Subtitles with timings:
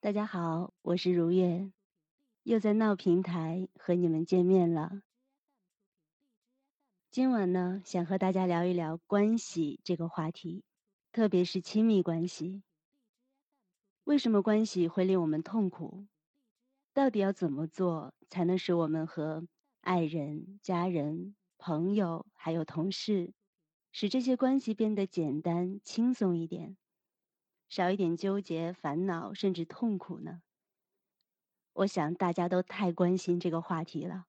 [0.00, 1.72] 大家好，我是如月，
[2.44, 5.02] 又在闹平台和你们见面了。
[7.10, 10.62] 今晚呢，想和大家聊一聊关系这个话题，
[11.10, 12.62] 特别是亲密关系。
[14.04, 16.06] 为什么关系会令我们痛苦？
[16.94, 19.48] 到底要怎么做才能使我们和
[19.80, 23.34] 爱人、家人、朋友还有同事，
[23.90, 26.76] 使这些关系变得简单、轻松一点？
[27.68, 30.42] 少一点纠结、烦恼，甚至痛苦呢？
[31.74, 34.26] 我想大家都太关心这个话题了。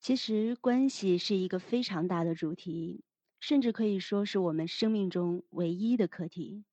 [0.00, 3.04] 其实，关系是一个非常大的主题，
[3.38, 6.64] 甚至可以说是我们生命中唯一的课题。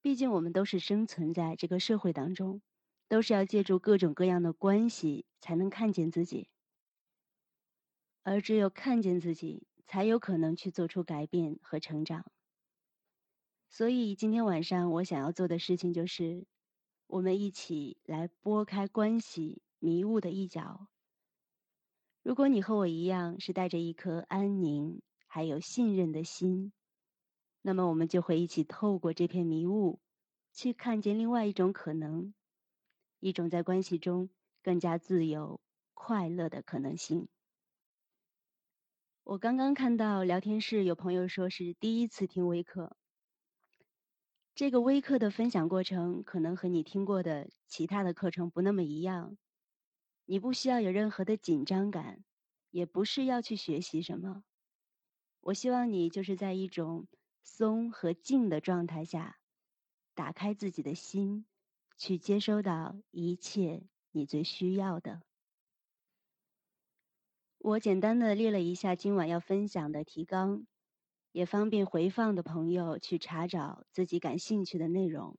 [0.00, 2.62] 毕竟，我们都是生存在这个社会当中，
[3.08, 6.48] 都是要借助各种各样的关系才能看见自己，
[8.22, 12.24] 而只有看见自己，才有可能去做出改变和成长。
[13.74, 16.44] 所以今天晚上我想要做的事情就是，
[17.06, 20.88] 我们一起来拨开关系迷雾的一角。
[22.22, 26.74] 如果你和我一样是带着一颗安宁还有信任的心，
[27.62, 30.00] 那么我们就会一起透过这片迷雾，
[30.52, 32.34] 去看见另外一种可能，
[33.20, 34.28] 一种在关系中
[34.62, 35.62] 更加自由
[35.94, 37.26] 快乐的可能性。
[39.24, 42.98] 我刚刚看到聊天室有朋友说是第一次听微课。
[44.54, 49.38] 这个微课的分享过程可能和你听过的其他的课程不那么一样，
[50.26, 52.22] 你不需要有任何的紧张感，
[52.70, 54.44] 也不是要去学习什么。
[55.40, 57.08] 我希望你就是在一种
[57.42, 59.38] 松和静的状态下，
[60.14, 61.46] 打开自己的心，
[61.96, 65.22] 去接收到一切你最需要的。
[67.56, 70.66] 我简单的列了一下今晚要分享的提纲。
[71.32, 75.38] 也方便回放的朋友去查找自己感兴趣的内容。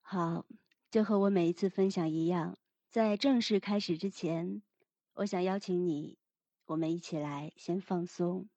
[0.00, 0.46] 好，
[0.90, 2.58] 就和我每一次分享一样，
[2.90, 4.62] 在正式开始之前，
[5.14, 6.18] 我想邀请你，
[6.66, 8.48] 我们一起来先放松。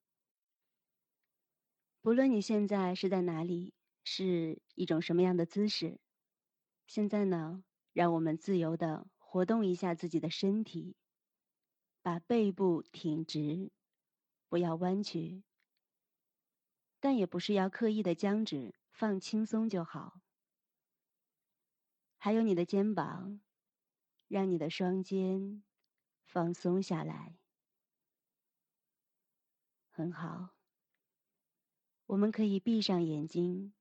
[2.02, 3.74] 不论你现在是在哪里，
[4.04, 6.00] 是一种什么样的姿势，
[6.86, 7.64] 现在呢，
[7.94, 10.98] 让我们自由的活动一下自己的身体，
[12.02, 13.72] 把背部挺直。
[14.48, 15.44] 不要弯曲，
[17.00, 20.22] 但也不是要刻意的僵直，放轻松就好。
[22.18, 23.42] 还有你的肩膀，
[24.28, 25.64] 让你的双肩
[26.26, 27.38] 放松下来，
[29.90, 30.56] 很好。
[32.08, 33.74] 我们可以闭上眼睛，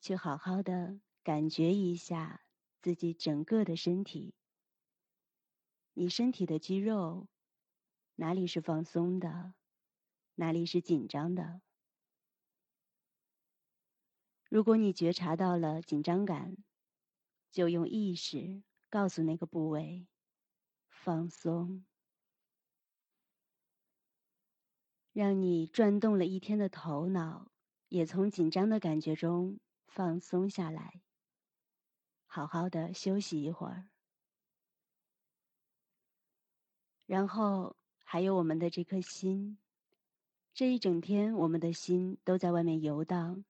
[0.00, 2.44] 去好好的感觉一下
[2.80, 4.34] 自己整个的身体。
[5.94, 7.28] 你身体的肌肉
[8.16, 9.54] 哪里是放松的？
[10.40, 11.62] 哪里是紧张的？
[14.48, 16.56] 如果你觉察到了紧张感，
[17.50, 20.06] 就用意识告诉那个部位
[20.88, 21.84] 放松，
[25.12, 27.50] 让你转动了一天的头脑
[27.88, 31.02] 也从紧张的感觉中放松下来，
[32.26, 33.88] 好好的休息一会儿。
[37.06, 39.58] 然后还有我们的这颗心。
[40.58, 43.44] 这一整天，我们的心都在外面游荡。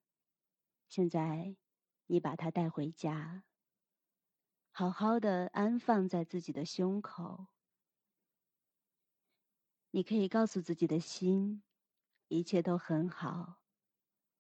[0.88, 1.56] 现在，
[2.04, 3.44] 你把它带回家，
[4.72, 7.46] 好好的安放在自己的胸口。
[9.90, 11.62] 你可以告诉自己的心，
[12.28, 13.62] 一切都很好，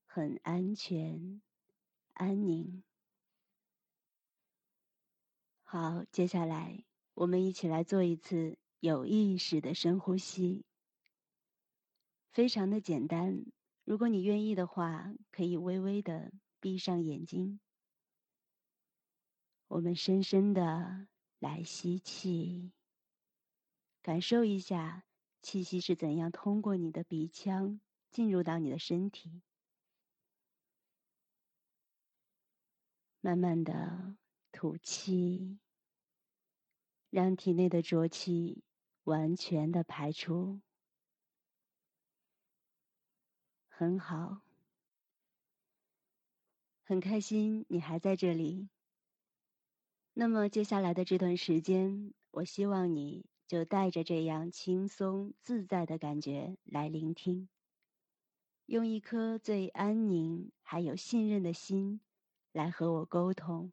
[0.04, 1.40] 很安全，
[2.12, 2.84] 安宁。
[5.62, 10.67] 好，接下来我们一起来做一次有意识的深呼吸。
[12.38, 13.46] 非常的简单，
[13.82, 17.58] 如果你愿意的话，可以微微的闭上眼睛。
[19.66, 21.08] 我们深深的
[21.40, 22.70] 来吸气，
[24.02, 25.04] 感受一下
[25.42, 29.42] 气息是怎样通过你的鼻腔进入到你的身体。
[33.20, 34.16] 慢慢的
[34.52, 35.58] 吐气，
[37.10, 38.62] 让体内的浊气
[39.02, 40.60] 完全的排出。
[43.80, 44.42] 很好，
[46.82, 48.68] 很开心你还在这里。
[50.14, 57.48] 那么接下来的这段时间，我希望你就带着这样轻松自在的感觉来聆听，
[58.66, 62.00] 用一颗最安宁还有信任的心
[62.50, 63.72] 来和我沟通。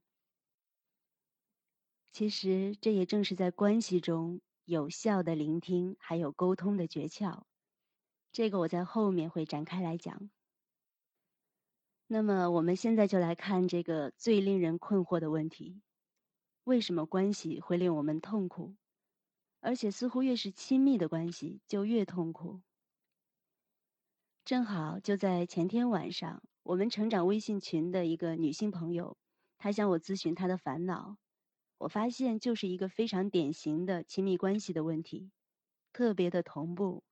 [2.12, 7.46] 其实这也正是在关系中有效的聆听还有沟通的诀窍。
[8.36, 10.30] 这个我在后面会展开来讲。
[12.06, 15.82] 那么我们现在就来看这个最令人困惑的问题：
[16.66, 18.76] 为什么关系会令我们痛苦？
[19.62, 22.62] 而且似乎越是亲密的关系就越痛苦。
[24.44, 29.16] 正好就在前天晚上，我们成长微信群的一个女性朋友，
[29.58, 31.16] 她向我咨询她的烦恼。
[31.78, 35.32] 我发现就是一个非常典型的亲密关系的问题，
[35.94, 37.06] 特别的同步。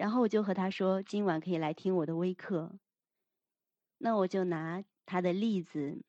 [0.00, 2.78] 然后我就和他说，今晚可以来听我的微课。
[3.98, 6.02] 那我就拿他的例子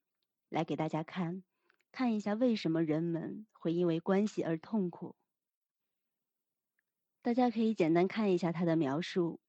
[0.47, 1.43] 来给大家看，
[1.91, 5.17] 看一下为什么人们会因为关系而痛苦。
[7.21, 9.41] 大家可以简单看一下他的描述。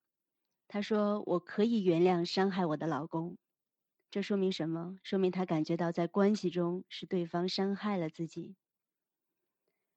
[0.67, 3.39] 他说：“我可以原谅伤害我的老公，
[4.11, 4.97] 这说明什么？
[5.05, 8.57] 说明他感觉到在关系中是对方伤害了自己。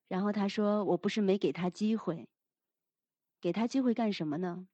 [0.07, 2.29] 然后他说：‘我不是没给他机会，
[3.45, 4.67] 给他机会干什么呢？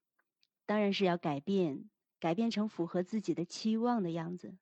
[0.65, 1.89] 当然是要改变，
[2.21, 4.59] 改变成符合自己的期望的样子。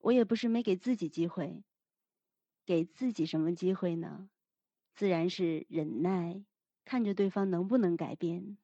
[0.00, 1.62] 我也不是没给自己机会，
[2.64, 4.30] 给自己什么机会呢？
[4.96, 6.44] 自然是忍耐，
[6.84, 8.58] 看着对方能不能改变。’”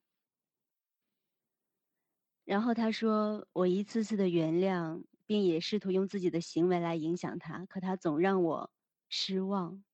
[2.45, 8.73] 然后他说：“我一次次的原谅，并也试图用自己的行为来影响他，可他总让我
[9.09, 9.85] 失望。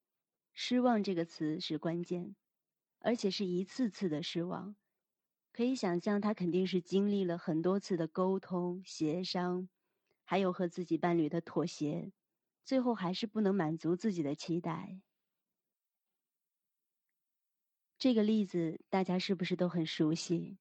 [0.55, 2.35] 失望这个词是关键，
[3.09, 4.77] 而且是一次次的失望。
[5.51, 9.71] 可以想象，他肯定是经历了很多次的沟通、协商，
[10.27, 12.13] 还有和自己伴侣的妥协，
[12.67, 15.01] 最后还是不能满足自己的期待。
[17.99, 20.59] 这个例子大家是不是都很熟悉？”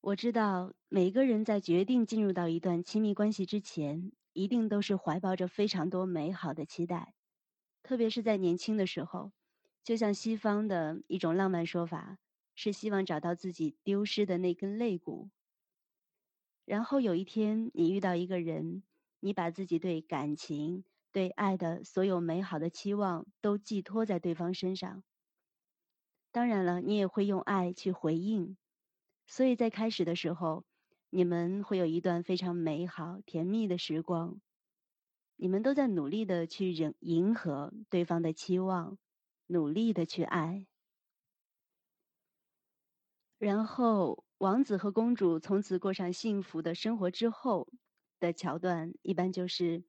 [0.00, 7.16] 我知道每个人在决定进入到一段亲密关系之前，一定都是怀抱着非常多美好的期待，
[7.82, 9.32] 特别是在年轻的时候，
[9.82, 12.18] 就像西方的一种浪漫说法，
[12.54, 15.30] 是希望找到自己丢失的那根肋骨。
[16.64, 18.82] 然后有一天你遇到一个人，
[19.20, 25.02] 你把自己对感情、对爱的所有美好的期望都寄托在对方身上。
[26.30, 28.56] 当然了，你也会用爱去回应。
[29.26, 30.64] 所以在开始的时候，
[31.08, 34.38] 你们会有一段非常美好、甜蜜的时光，
[35.36, 38.98] 你们都在努力的去迎迎合对方的期望，
[39.48, 40.66] 努力的去爱。
[43.38, 47.68] 然后，王子和公主从此过上幸福的生活之后
[48.18, 49.84] 的桥段，一般就是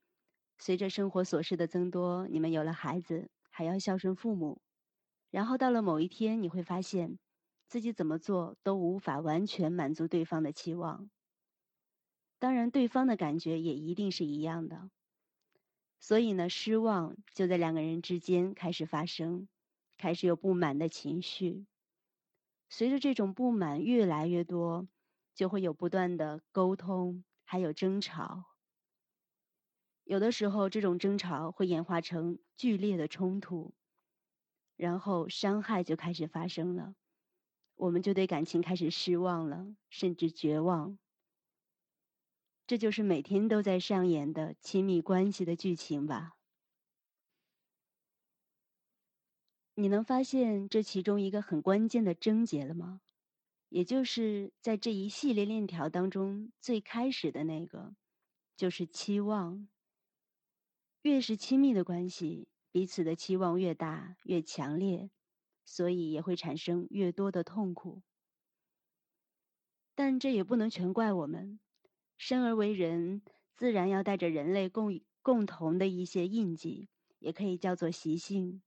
[0.58, 4.62] 随着生活琐事的增多，你们有了孩子，还要孝顺父母，
[5.32, 7.20] 然后到了某一天，你会发现。
[7.68, 11.12] 自己怎么做都无法完全满足对方的期望，
[12.40, 14.90] 当然对方的感觉也一定是一样的。
[16.00, 19.48] 所以呢，失望就在两个人之间开始发生，
[19.98, 21.68] 开始有不满的情绪。
[22.70, 24.88] 随着这种不满越来越多，
[25.36, 28.46] 就会有不断的沟通，还有争吵。
[30.04, 33.74] 有的时候，这种争吵会演化成剧烈的冲突，
[34.76, 36.96] 然后伤害就开始发生了。
[37.76, 40.98] 我们就对感情开始失望了，甚至绝望。
[42.70, 46.34] 这就是每天都在上演的亲密关系的剧情吧？
[49.74, 53.02] 你能发现这其中一个很关键的症结了吗？
[53.70, 57.96] 也就是在这一系列链条当中最开始的那个，
[58.56, 59.68] 就是期望。
[61.02, 65.10] 越是亲密的关系，彼此的期望越大、越强烈。
[65.66, 68.04] 所以也会产生越多的痛苦，
[69.96, 71.60] 但这也不能全怪我们。
[72.20, 73.22] 生而为人，
[73.56, 78.62] 自然要带着人类共共同的一些印记，也可以叫做习性。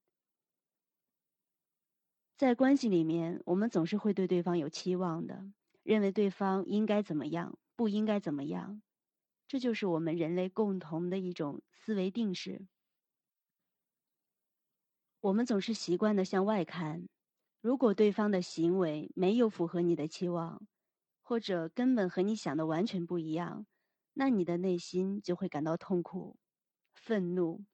[2.34, 8.80] 在关系里面，我们总是会对对方有期望的，认为对方应该怎么样，不应该怎么样，
[9.46, 12.66] 这就是我们人类共同的一种思维定式。
[15.20, 17.06] 我们总是习惯的向外看，
[17.60, 20.66] 如果对方的行为没有符合你的期望，
[21.22, 23.66] 或者根本和你想的完全不一样，
[24.14, 26.38] 那你的内心就会感到痛苦、
[26.92, 27.64] 愤怒，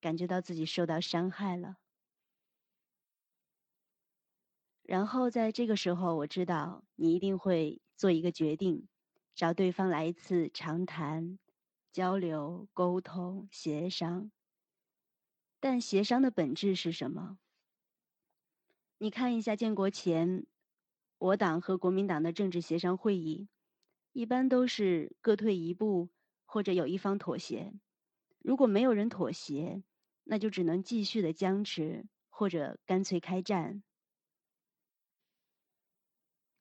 [0.00, 1.76] 感觉到自己受到伤害了。
[4.82, 8.88] 然后在这个时候，我知道你一定会做一个决定，
[9.34, 11.38] 找对方来一次长谈、
[11.92, 14.30] 交流、沟通、协商。
[15.60, 17.38] 但协商的本质是什么？
[18.98, 20.46] 你看一下建国前，
[21.18, 23.48] 我党和国民党的政治协商会议，
[24.12, 26.10] 一般都是各退一步，
[26.46, 27.74] 或者有一方妥协。
[28.38, 29.82] 如果没有人妥协，
[30.22, 33.82] 那就只能继续的僵持，或者干脆开战。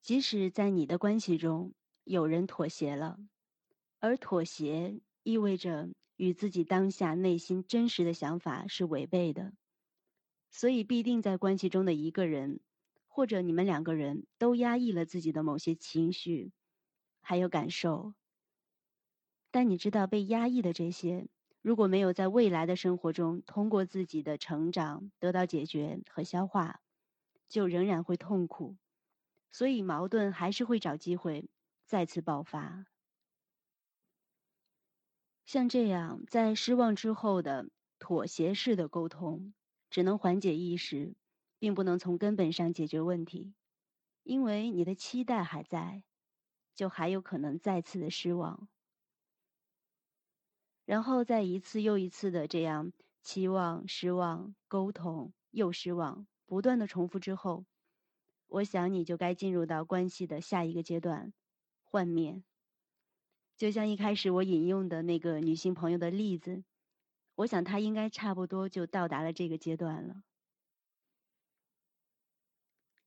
[0.01, 1.73] 即使在你的关系中，
[2.03, 3.19] 有人妥协了，
[3.99, 9.53] 而妥协意味着与自己当下内心真实的想法是违背的，
[10.49, 12.59] 所以必定在关系中的一个人，
[13.17, 16.51] 或者你们两个人都压抑了自己的某些情绪，
[17.19, 18.13] 还有感受。
[19.49, 21.27] 但你知道，被压抑的这些，
[21.63, 26.79] 如果没有在未来的生活中通过自己的成长得到解决和消化，
[27.49, 28.77] 就仍然会痛苦。
[29.51, 31.49] 所以矛盾还是会找机会
[31.87, 32.85] 再次爆发。
[35.43, 39.55] 像这样在失望之后的妥协式的沟通，
[39.89, 41.15] 只能缓解一时，
[41.59, 43.53] 并不能从根本上解决问题，
[44.23, 46.03] 因为你的期待还在，
[46.75, 48.67] 就还有可能再次的失望。
[50.85, 57.65] 然后在一次又一次的这样期望、失望、沟通又失望，不断的重复之后。
[58.47, 61.33] 我想你就该进入到关系的下一个阶段，
[61.83, 62.43] 幻灭。
[63.57, 66.63] 就像一开始我引用的那个女性朋友的例子，
[67.35, 70.23] 我想她应该差不多就到达了这个阶段了。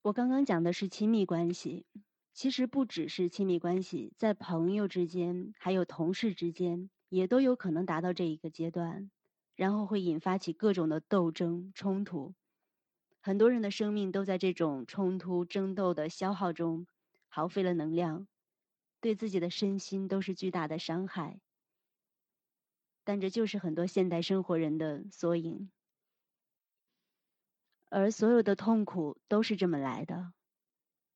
[0.02, 1.85] 我刚刚讲的是亲密关系，
[2.33, 9.11] 其实不只是亲密关系，在朋友之间，还有同事之间，也都有可能达到这一个阶段，
[9.54, 12.35] 然后会引发起各种的斗争冲突。
[13.21, 16.87] 很多人的生命都在这种冲突、争斗的消耗中
[17.28, 18.26] 耗费了能量，
[19.02, 21.42] 对自己的身心都是巨大的伤害。
[23.04, 25.71] 但这就是很多现代生活人的缩影，
[27.91, 30.33] 而所有的痛苦都是这么来的。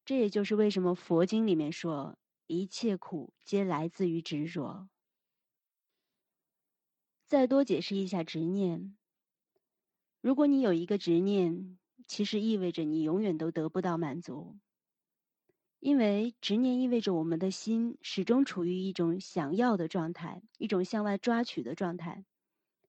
[0.04, 4.90] 这也就是为什么佛经里面说，一切苦皆来自于执着。
[7.25, 8.95] 再多解释一下执念，
[10.21, 11.78] 如果你有一个执念。
[12.07, 14.59] 其实意味着你永远都得不到满足，
[15.81, 22.26] 因为执念意味着我们的心始终处于一种想要的状态，一种向外抓取的状态，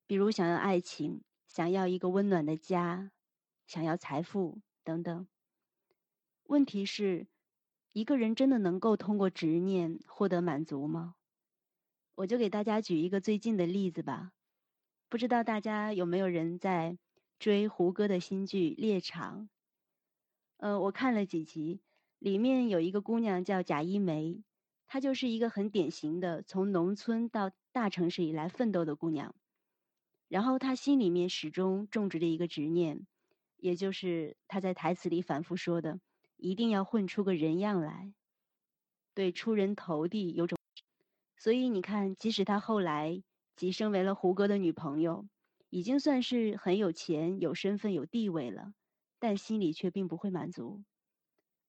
[0.05, 3.13] 比如想要爱情，想要一个温暖的家，
[3.67, 5.27] 想要财富等等。
[6.43, 7.27] 问题是，
[7.91, 11.15] 一个人真的能够通过执念获得满足吗？
[12.15, 14.33] 我就给大家举一个最近的例子吧，
[15.09, 16.97] 不知道大家有没有人在。
[17.37, 19.41] 追胡歌的新剧《猎场》，
[20.55, 21.81] 呃，我看了几集，
[22.17, 24.41] 里面有一个姑娘叫贾一梅，
[24.87, 29.35] 她就是一个很典型的从农村到大城市以来奋斗的姑娘。
[30.29, 33.05] 然后她心里面始终种植着一个执念，
[33.65, 35.99] 也就是他在台词里反复说的，
[36.37, 38.13] 一定要混出个人样来，
[39.15, 40.55] 对出人头地有种。
[41.35, 43.23] 所以你看，即使他后来
[43.55, 45.27] 即升为了胡歌的女朋友。
[45.71, 48.73] 已经算是很有钱、有身份、有地位了，
[49.19, 50.85] 但心里却并不会满足，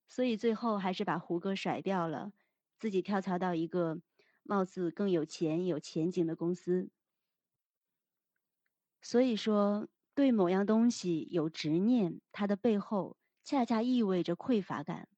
[0.07, 2.31] 所以最后还是把胡歌甩掉了，
[2.79, 4.00] 自己跳槽到一个
[4.45, 6.91] 貌似更有钱、有前景的公司。
[9.03, 15.11] 所以说，对某样东西有执念，它的背后恰恰意味着匮乏感。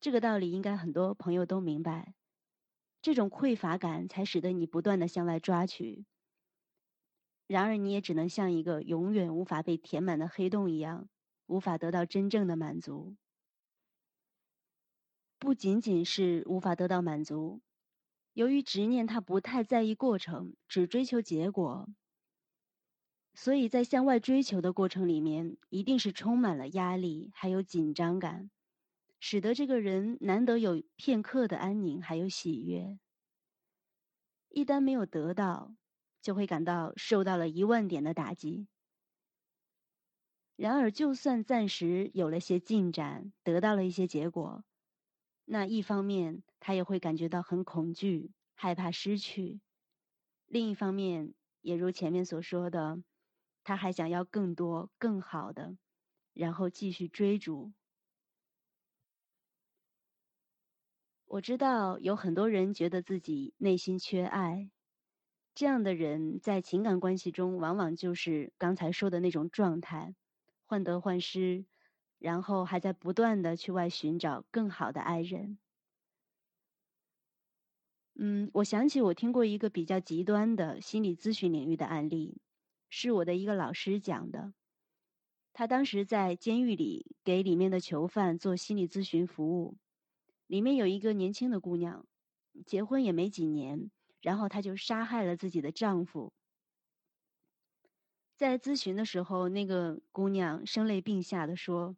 [0.00, 2.14] 这个道理应该很多朋友都明白，
[3.02, 6.06] 这种匮乏感才使得你不断的向外抓取。
[7.46, 11.10] 然而，你也只能像一个永远无法被填满的黑洞一样，
[11.44, 13.18] 无法得到真正的满足。
[15.38, 17.60] 不仅仅是无法得到满足，
[18.32, 21.90] 由于执念，他不太在意过程，只追求结果，
[23.34, 28.50] 所以在向外追求的过程里面，一定是充满了压力，还有紧张感，
[29.20, 32.98] 使得这个人难得有片刻的安宁，还有喜悦。
[34.50, 35.74] 一旦没有得到，
[36.20, 38.68] 就会感到受到了一万点的打击。
[40.56, 44.62] 然而，就算暂时有了些进展，得到了一些结果，
[45.46, 49.60] 那一方面他也会感觉到很恐惧，害怕失去；
[50.46, 53.02] 另一方面，也如前面所说的，
[53.64, 55.76] 他还想要更多、更好的，
[56.32, 57.72] 然后继续追逐。
[61.26, 64.70] 我知道有很多人觉得自己内心缺爱。
[65.54, 70.14] 这样的人在情感关系中，往往就是刚才说的那种状态，
[70.64, 71.66] 患得患失，
[72.18, 75.58] 然后还在不断的去外寻找更好的爱人。
[78.14, 82.40] 嗯，我想起我听过一个比较极端的心理咨询领域的案例，
[82.94, 84.52] 是我的一个老师讲的。
[85.54, 89.78] 他当时在监狱里给里面的囚犯做心理咨询服务，
[90.46, 92.04] 里面有一个年轻的姑娘，
[92.66, 93.90] 结婚也没几年。
[94.20, 96.34] 然后她就杀害了自己的丈夫。
[98.36, 101.96] 在咨询的时候，那个姑娘声泪并下的说：“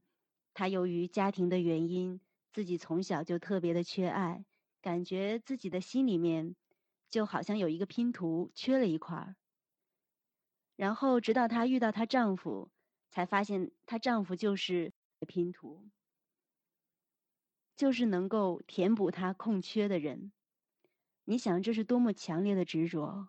[0.55, 2.21] 她由于家庭的原因，
[2.53, 4.45] 自己从小就特别的缺爱，
[4.81, 6.55] 感觉自己的心里面
[7.11, 9.35] 就好像有一个拼图缺了一块儿。
[10.77, 12.71] 然后直到她遇到她丈夫，
[13.11, 14.93] 才发现她丈夫就是
[15.27, 15.91] 拼图，
[17.77, 20.33] 就是能够填补她空缺的人。
[21.25, 23.29] 你想这是多么强烈的执着？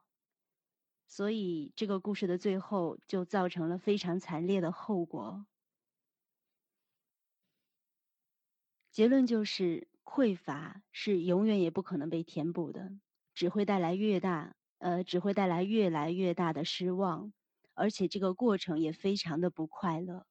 [1.08, 5.46] 所以这个故事的最后就造成了非常惨烈的后果。
[8.92, 13.00] 结论就是，匮乏是永远也不可能被填补的，
[13.34, 17.34] 只会带来越大，呃，只会带来越来越大的失望，
[17.74, 20.26] 而且这个过程也非常的不快乐。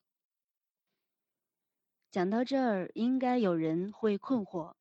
[2.11, 4.75] 讲到这儿，应该有人会困惑：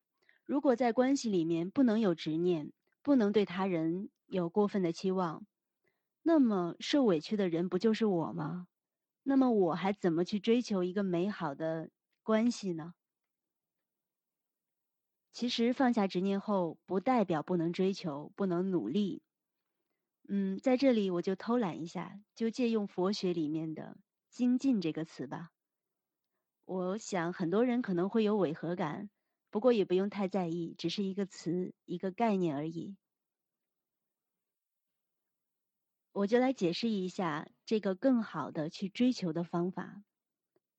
[0.44, 5.46] 如果在关系里面不能有执念，不能对他人有过分的期望。
[6.22, 8.68] 那么受委屈的人不就是我吗？
[9.24, 11.90] 那么我还怎么去追求一个美好的
[12.22, 12.94] 关系呢？
[15.32, 19.22] 其实放下执念后，不代表不能追求、不能努力。
[20.26, 23.98] 嗯，在这里我就偷懒一下，就借用佛学里面的
[24.30, 25.50] “精进”这个词吧。
[26.64, 29.10] 我想很多人可能会有违和感，
[29.50, 32.96] 不过也不用太在意，只是一个词、一个概念而已。
[36.12, 40.04] 我就来解释一下这个更好的去追求的方法。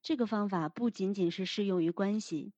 [0.02, 2.54] 这个方法不仅仅是适用于关系，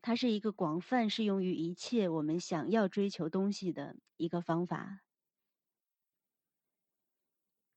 [0.00, 5.02] 它是一个广泛适用于一切我们想要追求东西的一个方法。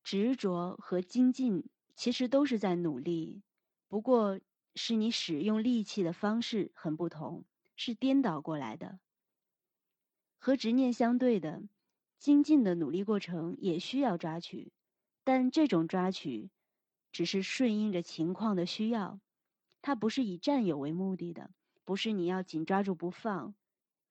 [0.05, 3.41] 执着和精进其实都是在努力，
[3.87, 4.39] 不过
[4.75, 7.43] 是你使用力气的方式很不同，
[7.75, 8.99] 是颠倒过来的。
[10.37, 11.63] 和执念相对的。
[12.17, 14.71] 精进的努力过程也需要抓取，
[15.23, 16.49] 但这种抓取
[17.11, 19.19] 只是顺应着情况的需要，
[19.81, 21.51] 它不是以占有为目的的，
[21.83, 23.53] 不是你要紧抓住不放，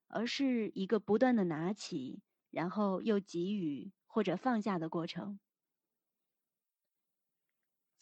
[0.08, 2.20] 而是一个不断的拿起，
[2.50, 5.40] 然后又给予或者放下的过程，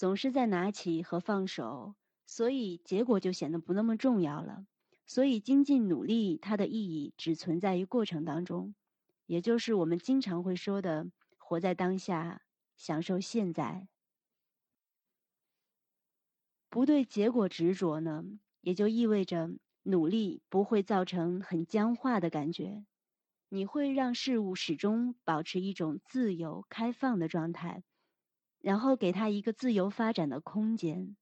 [0.02, 1.94] 总是在拿起和放手，
[2.26, 4.66] 所以结果就显得不那么重要了。
[5.06, 8.74] 所以精进努力它的意义只存在于过程当中。
[9.26, 12.42] 也就是我们经常会说的“活在当下，
[12.76, 13.86] 享受现在”。
[16.68, 18.24] 不对结果执着呢，
[18.60, 19.50] 也就意味着
[19.84, 22.86] 努力不会造成很僵化的感觉，
[23.50, 27.84] 你会让事物始终保持一种自由开放的状态，
[28.62, 31.16] 然后给他一个自由发展的空间。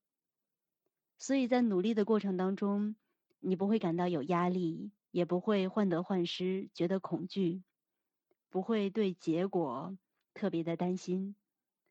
[1.18, 2.94] 所以在努力的过程当中，
[3.40, 7.64] 你不会感到有压力，也不会患得患失，觉得恐惧。
[8.48, 9.96] 不会对结果
[10.34, 11.36] 特别的担心，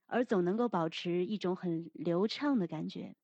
[0.08, 3.16] 而总能够保持一种很流畅的感觉，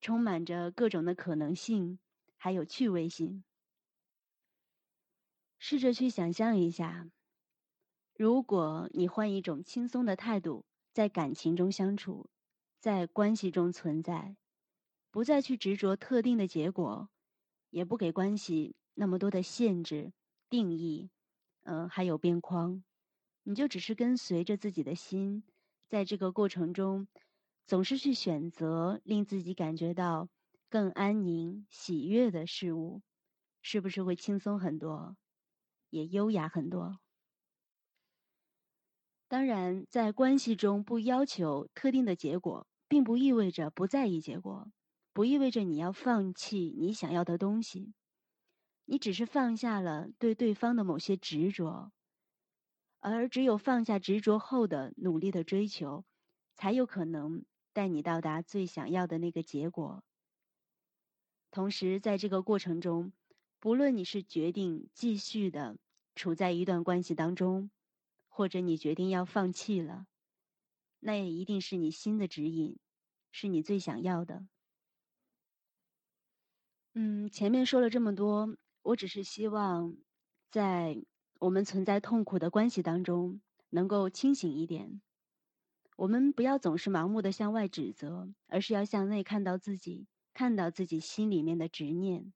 [0.00, 1.98] 充满着各种的可能性，
[2.36, 3.44] 还有趣味性。
[5.58, 7.10] 试着去想象一下，
[8.14, 10.66] 如果你换一种轻松的态度，
[10.98, 12.28] 在感情中相处，
[12.80, 14.36] 在关系中存在，
[15.12, 17.08] 不再去执着特定的结果，
[17.70, 20.12] 也不给关系那么多的限制
[20.50, 21.12] 定义。
[21.62, 22.82] 嗯，还有边框，
[23.44, 25.44] 你就只是跟随着自己的心，
[25.86, 27.06] 在这个过程中，
[27.64, 30.28] 总是去选择令自己感觉到
[30.68, 33.02] 更安宁、喜悦的事物，
[33.62, 35.16] 是不是会轻松很多，
[35.90, 36.98] 也优雅很多？
[39.28, 44.72] 当然，在关系中不要求特定的结果，并不意味着不在意结果，
[45.12, 47.92] 不意味着你要放弃你想要的东西。
[48.86, 51.92] 你只是放下了对对方的某些执着，
[53.00, 56.06] 而只有放下执着后的努力的追求，
[56.54, 60.02] 才有可能带你到达最想要的那个结果。
[61.50, 63.12] 同时，在这个过程中，
[63.60, 65.76] 不论你是决定继续的
[66.14, 67.70] 处在一段关系当中，
[68.38, 70.06] 或者你决定要放弃了，
[71.00, 72.78] 那也一定是你心的指引，
[73.32, 74.46] 是你最想要的。
[76.94, 78.56] 嗯，前面说了这么多。
[78.82, 79.96] 我只是希望，
[80.52, 81.04] 在
[81.40, 85.02] 我们存在痛苦的关系当中，能够清醒一点。
[85.96, 92.32] 我们不要总是盲目的向外指责，而是要向内看到自己，看到自己心里面的执念。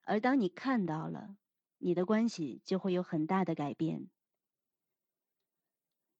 [0.00, 1.36] 而当你看到了，
[1.78, 4.08] 你的关系就会有很大的改变。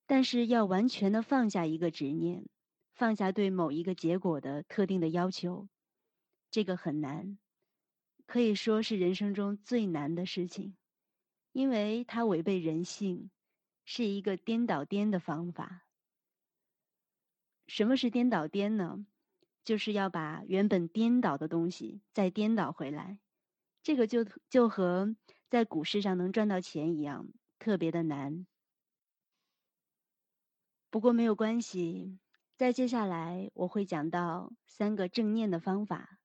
[0.08, 2.46] 但是要完全的放下一个执念，
[2.94, 5.68] 放下对某一个结果的特定的要求，
[6.50, 7.36] 这个很难。
[8.26, 10.74] 可以说是人生中最难的事情，
[11.52, 13.30] 因为它违背人性，
[13.84, 15.84] 是一个颠倒颠的方法。
[17.66, 19.04] 什么是颠倒颠呢？
[19.62, 23.18] 就是要把原本颠倒的东西再颠倒回来。
[23.82, 25.14] 这个就就和
[25.50, 28.46] 在股市上能赚到钱一样，特别的难。
[30.90, 32.18] 不过没有关系，
[32.56, 36.18] 在接下来我会讲到三个正念的方法，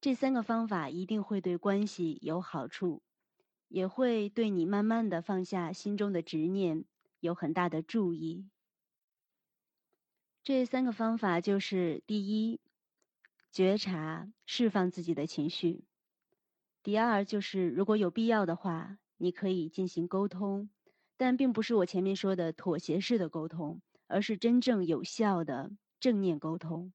[0.00, 3.02] 这三个方法一定会对关系有好处，
[3.66, 6.84] 也会对你慢慢的放下心中的执念
[7.18, 8.48] 有很大的助益。
[10.44, 12.60] 这三个方法就是：第一，
[13.50, 15.84] 觉察释放自己的情绪；
[16.84, 20.70] 第二，就是如果有必要的话，你可以进行沟通。
[21.22, 26.92] 但并不是我前面说的妥协式的沟通，而是真正有效的正念沟通。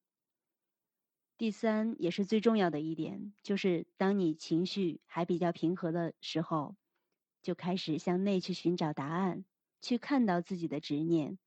[1.38, 6.76] 第三，也是最重要的一点，就是当你情绪还比较平和的时候，
[7.42, 9.46] 就开始向内去寻找答案，
[9.82, 11.40] 去看到自己的执念，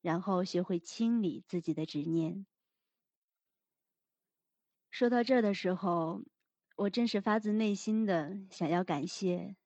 [0.00, 2.46] 然后学会清理自己的执念。
[4.90, 6.22] 说到这儿的时候，
[6.76, 9.56] 我真是发自内心的想要感谢。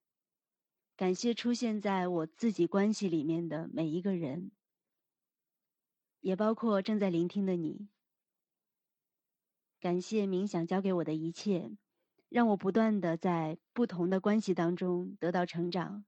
[1.03, 4.53] 感谢出现在我自己关系里面的每一个人，
[6.21, 7.89] 也包括正在聆听的你。
[9.81, 11.77] 感谢冥想教给我的一切，
[12.29, 16.05] 让我不断的在不同的关系当中得到成长，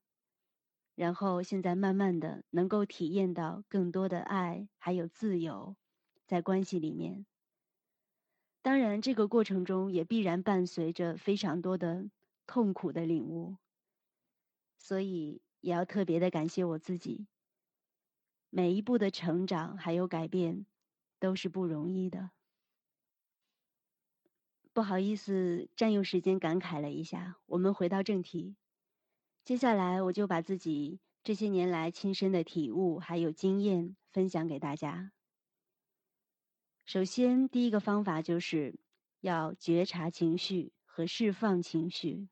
[0.94, 5.74] 然后现在慢慢的能够体验到更多的爱还有自由，
[6.24, 7.26] 在关系里面。
[8.62, 12.08] 当然，这个过程中也必然伴随着非常多的
[12.46, 13.56] 痛苦的领悟。
[14.84, 17.26] 所以也要特别的感谢我自己，
[18.50, 20.66] 每一步的成长还有改变，
[21.18, 22.32] 都是不容易的。
[24.74, 27.38] 不好意思，占用时间感慨了一下。
[27.46, 28.56] 我们回到正题，
[29.42, 35.12] 接下来我就把自己这些年来亲身的体悟还有经验分享给大家。
[36.84, 38.78] 首先，第一个方法就是
[39.20, 42.28] 要觉察情绪和释放情绪。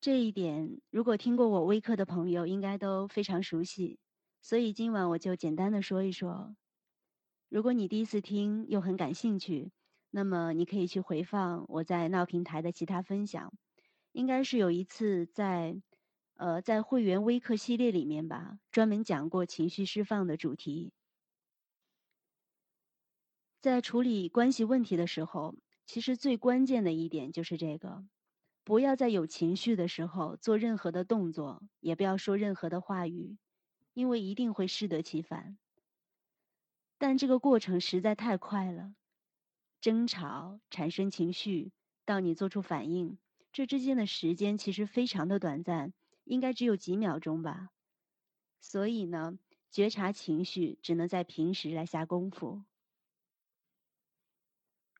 [0.00, 3.98] 这一点，如果听过我微课的朋友，应该都非常熟悉。
[4.40, 6.54] 所以今晚我就简单的说一说。
[7.48, 9.72] 如果你第一次听又很感兴趣，
[10.10, 13.52] 那么你可以去回放我在闹平台的其他分享。
[14.12, 15.80] 应该是有一次在，
[16.34, 20.92] 呃，在会员微课系列里面吧，专门讲过情绪释放的主题。
[23.60, 28.06] 在处理关系问题的时候，其实最关键的一点就是这个。
[28.66, 33.38] 不要在有情绪的时候做任何的动作，也不要说任何的话语，
[33.92, 35.56] 因为一定会适得其反。
[36.98, 38.96] 但这个过程实在太快了，
[39.80, 41.70] 争吵产生情绪
[42.04, 43.18] 到你做出反应，
[43.52, 45.92] 这之间的时间其实非常的短暂，
[46.24, 47.68] 应该只有几秒钟吧。
[48.60, 49.38] 所以呢，
[49.70, 52.64] 觉察情绪只能在平时来下功夫。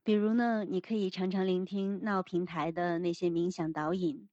[0.07, 4.29] 比如呢，你可以常常聆听闹平台的那些冥想导引，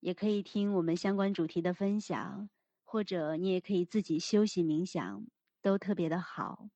[0.00, 2.50] 也可以听我们相关主题的分享，
[2.84, 5.24] 或者你也可以自己休息冥想，
[5.62, 6.68] 都特别的好。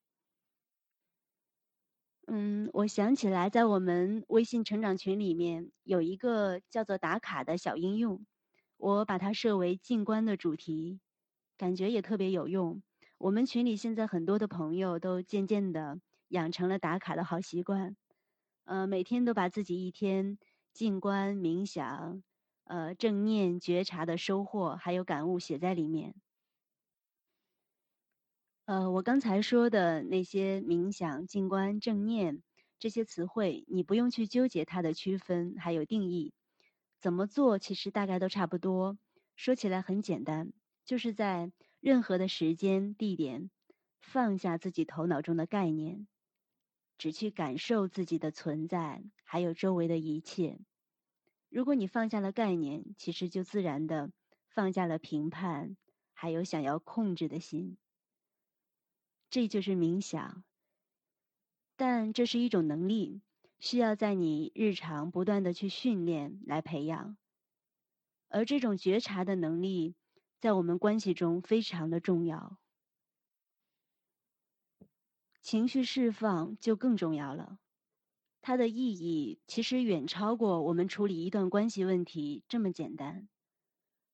[2.25, 8.25] 嗯，我想起来，在我们微信成长群里面有一个叫做打卡的小应用，
[8.77, 10.99] 我把它设为静观的主题，
[11.55, 12.81] 感觉也特别有用。
[13.19, 17.95] 我们群里现在很多的朋友都渐渐的养成了打卡的好习惯。
[18.69, 20.37] 呃，每天都把自己一天
[20.73, 22.21] 静观冥想、
[22.65, 26.13] 呃正念觉察的收获还有感悟写在里面。
[28.65, 32.43] 呃，我刚才说的那些冥想、静观、正念
[32.77, 36.31] 这些词汇，你不用去纠结它的区分还有定义，
[36.99, 38.99] 怎么做其实大概都差不多。
[39.35, 40.53] 说起来很简单，
[40.85, 43.49] 就是在任何的时间地点
[43.99, 46.07] 放下自己头脑中的概念。
[46.99, 50.59] 只去感受自己的存在，还有周围的一切。
[51.49, 54.11] 如果你放下了概念，其实就自然的
[54.49, 55.77] 放下了评判，
[56.13, 57.77] 还有想要控制的心。
[59.29, 60.43] 这就是冥想。
[61.77, 63.21] 但这是一种能力，
[63.59, 67.15] 需要在你日常不断的去训练来培养。
[68.27, 69.95] 而这种觉察的能力，
[70.41, 72.59] 在我们关系中非常的重要。
[75.49, 77.57] 情绪释放就更重要了，
[78.39, 83.27] 它的意义其实远超过我们处理一段关系问题这么简单。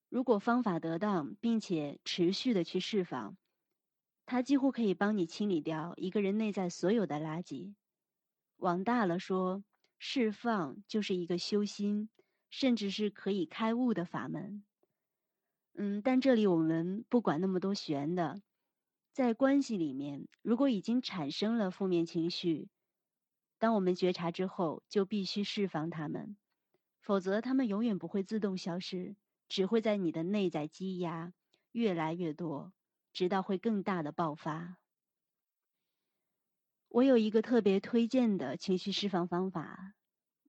[0.08, 3.36] 如果方法得当，并且持续的去释放，
[4.26, 7.74] 它几乎可以帮你清理掉一个人内在所有的垃圾。
[8.56, 9.66] 往大了说，
[10.00, 12.08] 释放就是一个修心，
[12.50, 14.64] 甚至是可以开悟的法门。
[15.74, 18.42] 嗯，但这里我们不管那么多玄的。
[19.16, 22.68] 在关系里面，如果已经产生了负面情绪，
[23.58, 26.36] 当我们觉察之后，就必须释放它们，
[27.00, 29.16] 否则他们永远不会自动消失，
[29.48, 31.32] 只会在你的内在积压
[31.72, 32.74] 越来越多，
[33.14, 34.80] 直到会更大的爆发。
[36.90, 39.94] 我有一个特别推荐的情绪释放方法，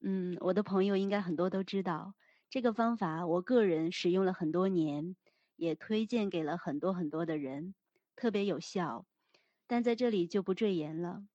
[0.03, 2.17] 嗯，我的朋友应该很多都知道
[2.51, 5.15] 这个方法，我个人使用了很多年，
[5.55, 7.77] 也推荐给了很多很多的人，
[8.17, 9.07] 特别有效。
[9.69, 11.27] 但在这里就不赘言了。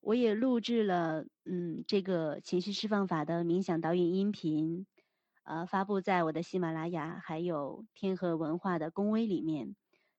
[0.00, 4.86] 我也录制了，嗯，这个情绪释放法的冥想导引音频，
[5.42, 9.74] 呃，发布在我的喜马拉雅还有天河文化的公微里面。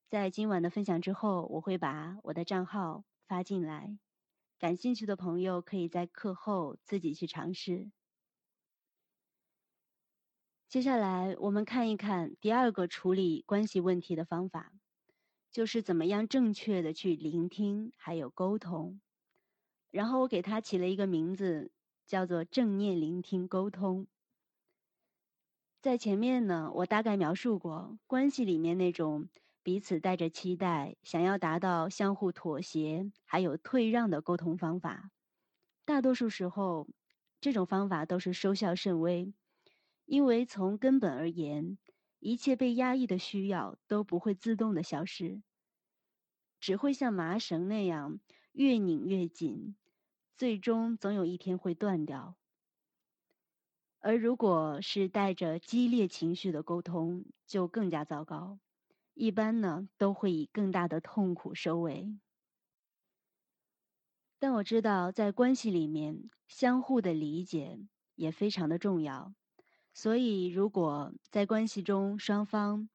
[0.10, 3.98] 在今晚的分享之后，我会把我的账号发进来。
[4.60, 7.92] 感兴趣的朋友可以在课后自己去尝试。
[10.68, 14.74] 接下来我们看一看第二个处理关系问题的方法，
[15.52, 19.02] 就是怎么样正确的去聆听还有沟通。
[19.92, 21.72] 然后我给它起了一个名字，
[22.06, 24.08] 叫做正念聆听沟通。
[25.82, 29.30] 在前面呢，我大概描述过关系里面那种。
[29.62, 35.12] 彼此带着期待，想要达到相互妥协还有退让的沟通方法，
[35.86, 36.88] 大多数时候，
[37.42, 39.34] 这种方法都是收效甚微，
[40.06, 41.78] 因为从根本而言，
[42.20, 45.42] 一切被压抑的需要都不会自动的消失，
[46.60, 48.20] 只会像麻绳那样
[48.52, 49.76] 越拧越紧，
[50.38, 52.38] 最终总有一天会断掉。
[54.02, 58.60] 而如果是带着激烈情绪的沟通，就更加糟糕。
[59.14, 62.20] 一般呢，都会以更大的痛苦收尾。
[64.40, 67.82] 但我知道，在关系里面，相互的理解
[68.16, 69.34] 也非常的重要。
[69.94, 72.90] 所以，如果在关系中双方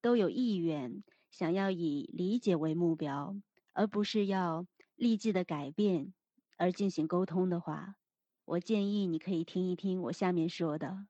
[0.00, 3.36] 都有意愿，想要以理解为目标，
[3.72, 6.14] 而不是要立即的改变
[6.56, 7.96] 而进行沟通的话，
[8.44, 11.06] 我建议你可以听一听我下面说的。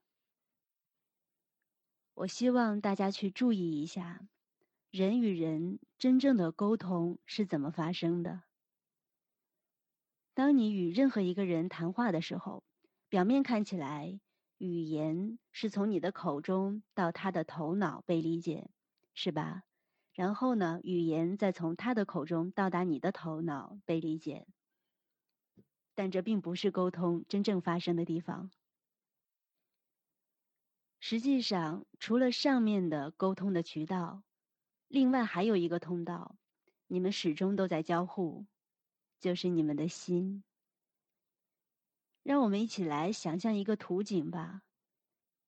[2.15, 4.29] 我希望大家去注意一下。
[4.91, 8.45] 人与人真正的沟通是怎么发生的？
[10.33, 12.63] 当你与任何一个人谈话的时候，
[13.09, 14.21] 表面看起来，
[14.65, 18.71] 语言是从你的口中到他的头脑被理解，
[19.13, 19.65] 是吧？
[20.13, 24.47] 然后呢，语言再从他的口中到达你的头脑被理解。
[25.95, 28.51] 但这并不是沟通真正发生的地方。
[30.99, 34.23] 实际上，除了上面的沟通的渠道。
[34.89, 36.37] 另外还有一个通道，
[36.87, 38.47] 你们始终都在交互，
[39.19, 40.45] 就是你们的心。
[42.25, 44.63] 让我们一起来想象一个图景吧，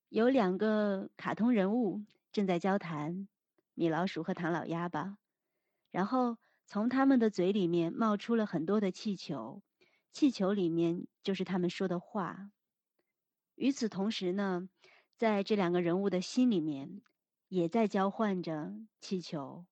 [0.09, 3.27] 有两个卡通人物正在交谈，
[3.75, 5.19] 米老鼠和唐老鸭吧。
[5.91, 9.61] 然后从他们的嘴里面冒出了很多的气球，
[10.13, 12.53] 气球里面就是他们说的话。
[13.57, 14.69] 与此同时呢，
[15.17, 17.03] 在这两个人物的心里面。
[17.49, 19.67] 也在交换着气球，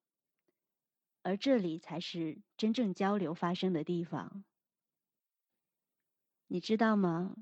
[1.22, 4.44] 而这里才是真正交流发生的地方。
[6.48, 7.34] 你知道吗？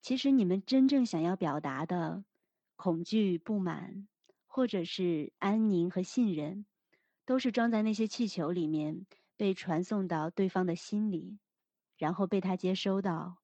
[0.00, 2.24] 其实你们真正想要表达的
[2.76, 4.06] 恐惧、不满，
[4.46, 6.66] 或者是安宁和信任，
[7.24, 11.38] 都是装在那些气球里面，被传送到对方的心里，
[11.96, 13.38] 然后被他接收到、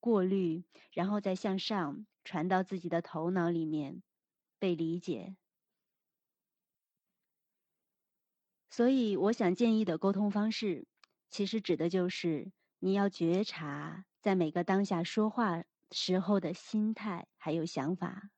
[0.00, 4.02] 过滤，然后再向上传到自己的头脑里面，
[4.58, 5.36] 被理解。
[8.70, 10.86] 所以，我想建议的沟通方式，
[11.28, 18.30] 其实指的就是你要觉察在每个当下说话时候的心态还有想法。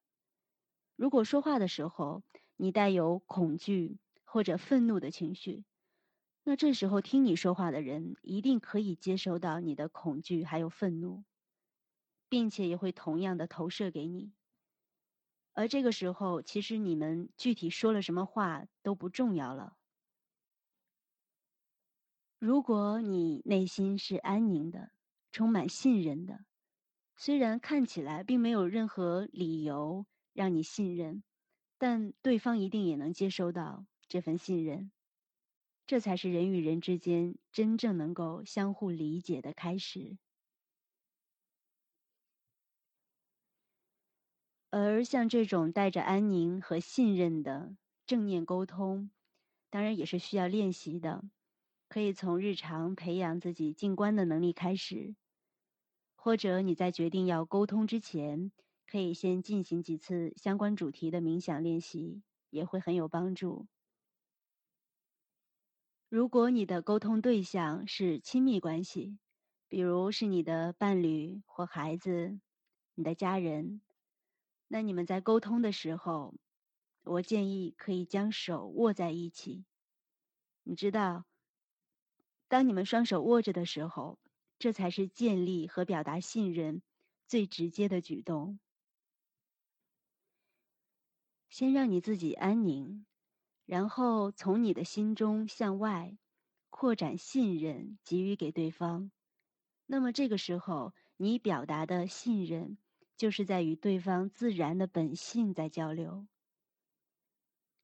[0.96, 2.22] 如果说话的时候
[2.56, 5.66] 你带有恐惧或者愤怒的情绪，
[6.44, 11.24] 那这时候听你说话的人一定可以接收到你的恐惧还有愤怒，
[12.30, 14.32] 并且也会同样的投射给你。
[15.52, 19.76] 而这个时候，其实你们具体说了什么话都不重要了。
[22.38, 24.90] 如果你内心是安宁的，
[25.34, 26.44] 充满信任的，
[27.16, 31.24] 虽然看起来并没有任何理由让你信任，
[31.76, 34.92] 但对方一定也能接收到这份信任。
[35.88, 40.18] 这才是人与人之间真正能够相互理解的开始。
[44.70, 49.10] 而像这种带着安宁和信任的正念沟通，
[49.68, 51.24] 当然也是需要练习的。
[51.86, 55.14] 可以从日常培养自己静观的能力开始，
[56.24, 58.50] 或者你在决定要沟通之前，
[58.86, 63.66] 可以先进行几次相关主题的冥想练习，也会很有帮助。
[66.08, 69.18] 如果你的沟通对象是亲密关系，
[69.68, 72.40] 比如是你的伴侣或孩子、
[72.94, 73.82] 你的家人，
[74.68, 76.34] 那你们在沟通的时候，
[77.02, 79.66] 我建议可以将手握在一起。
[80.62, 81.26] 你知道，
[82.48, 84.18] 当你们双手握着的时候，
[84.58, 86.82] 这才是建立和表达信任
[87.26, 88.58] 最直接的举动。
[91.48, 93.06] 先让你自己安宁，
[93.64, 96.18] 然后从你的心中向外
[96.70, 99.12] 扩展信任，给予给对方。
[99.86, 102.78] 那么这个时候，你表达的信任，
[103.16, 106.26] 就是在与对方自然的本性在交流，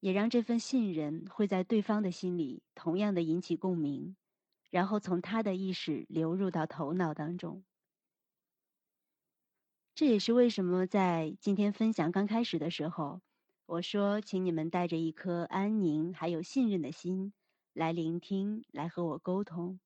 [0.01, 4.17] 也让这份信任会在对方的心里同样的引起共鸣，
[4.71, 7.63] 然后从他的意识流入到头脑当中。
[9.95, 13.21] 这也是为什么在今天分享刚开始的时候。
[13.67, 17.33] 我说，请你们带着一颗安宁还有信任的心
[17.73, 19.79] 来聆听，来和我沟通。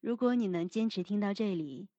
[0.00, 1.90] 如果你能坚持听到这里，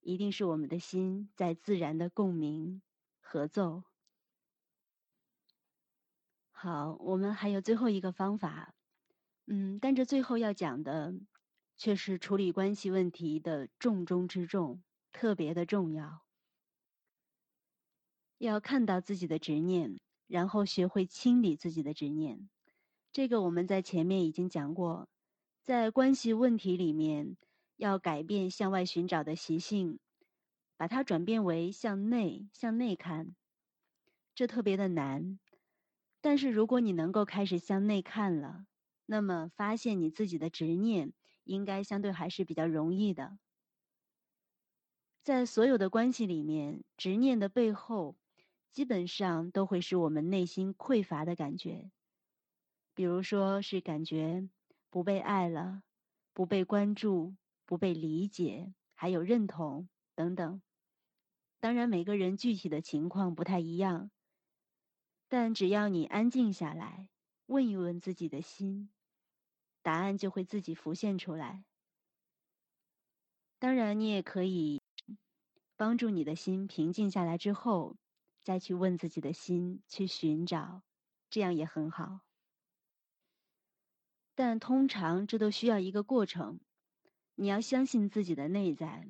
[0.00, 2.80] 一定是我们的心在自然的共鸣
[3.20, 3.82] 合奏。
[6.52, 8.75] 好，我们还有最后一个方法，
[9.46, 11.14] 嗯，但这最后要讲的
[11.76, 14.82] 却是处理关系问题的重中之重，
[15.12, 16.22] 特别的重要。
[18.38, 22.50] 要看到自己的执念，然后学会清理自己的执念。
[23.12, 25.08] 这个我们在前面已经讲过，
[25.62, 27.36] 在关系问题里面，
[27.76, 30.00] 要改变向外寻找的习性，
[30.76, 33.34] 把它转变为向内、向内看，
[34.34, 35.38] 这特别的难。
[36.20, 38.66] 但是如果你能够开始向内看了，
[39.06, 41.14] 那么发现你自己的执念，
[41.44, 43.38] 应该相对还是比较容易的。
[45.22, 48.16] 在所有的关系里面，执念的背后。
[48.72, 51.90] 基本上都会是我们内心匮乏的感觉，
[52.92, 54.50] 比如说是感觉
[54.90, 55.82] 不被爱了、
[56.34, 60.60] 不被关注、不被理解，还有认同等等。
[61.58, 64.10] 当然，每个人具体的情况不太一样，
[65.26, 67.08] 但只要你安静下来，
[67.46, 68.90] 问一问自己的心，
[69.86, 71.64] 答案就会自己浮现出来。
[73.60, 74.82] 当然，你也可以
[75.76, 77.96] 帮助你的心平静下来之后。
[78.42, 80.82] 再去问自己的心，去寻找，
[81.28, 82.20] 这样也很好。
[84.36, 86.60] 但通常这都需要一个过程。
[87.34, 89.08] 你要相信自己的内在，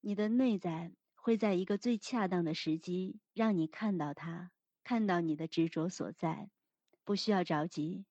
[0.00, 4.52] 你的内在会在一个最恰当的时机让你看到它，
[4.84, 6.48] 看到你的执着所在，
[7.02, 8.06] 不需要着急。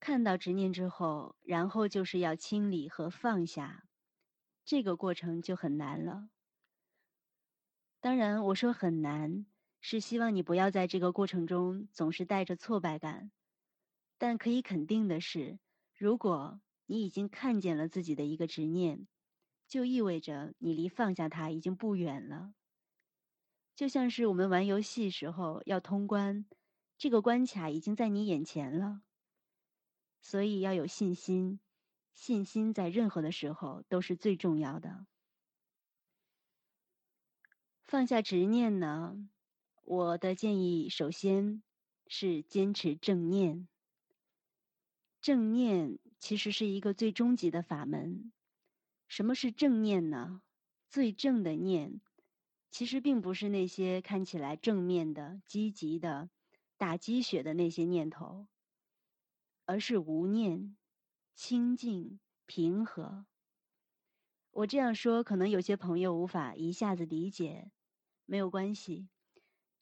[0.00, 3.84] 看到执念之后，然后就是要清理和放下，
[4.64, 6.30] 这个过程就很难了。
[8.00, 9.44] 当然，我说很难，
[9.78, 13.30] 是希望你不要在这个过程中总是带着挫败感。
[14.16, 15.58] 但可以肯定的是，
[15.94, 19.06] 如果你已经看见了自己的一个执念，
[19.68, 22.54] 就意味着你离放下它已经不远了。
[23.76, 26.46] 就像是我们玩游戏时候要通关，
[26.96, 29.02] 这个关卡已经在你眼前了。
[30.20, 31.60] 所以要有信心，
[32.14, 35.06] 信心在任何的时候都是最重要的。
[37.84, 39.28] 放下执念呢？
[39.82, 41.62] 我的建议首先
[42.06, 43.66] 是坚持正念。
[45.20, 48.32] 正念其实是一个最终极的法门。
[49.08, 50.42] 什么是正念呢？
[50.88, 52.00] 最正的念，
[52.70, 56.30] 其实并不是那些看起来正面的、积极的、
[56.76, 58.46] 打鸡血的那些念头，
[59.70, 60.76] 而是无念、
[61.36, 63.26] 清净、平和。
[64.50, 67.70] 我这样说，可能有些朋友无法一下子理解。
[68.24, 69.08] 没有关系，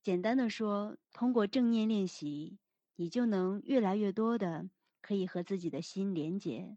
[0.03, 2.59] 简单的说，通过正念练习，
[2.97, 4.69] 你就能越来越多的
[5.01, 6.77] 可以和自己的心连接，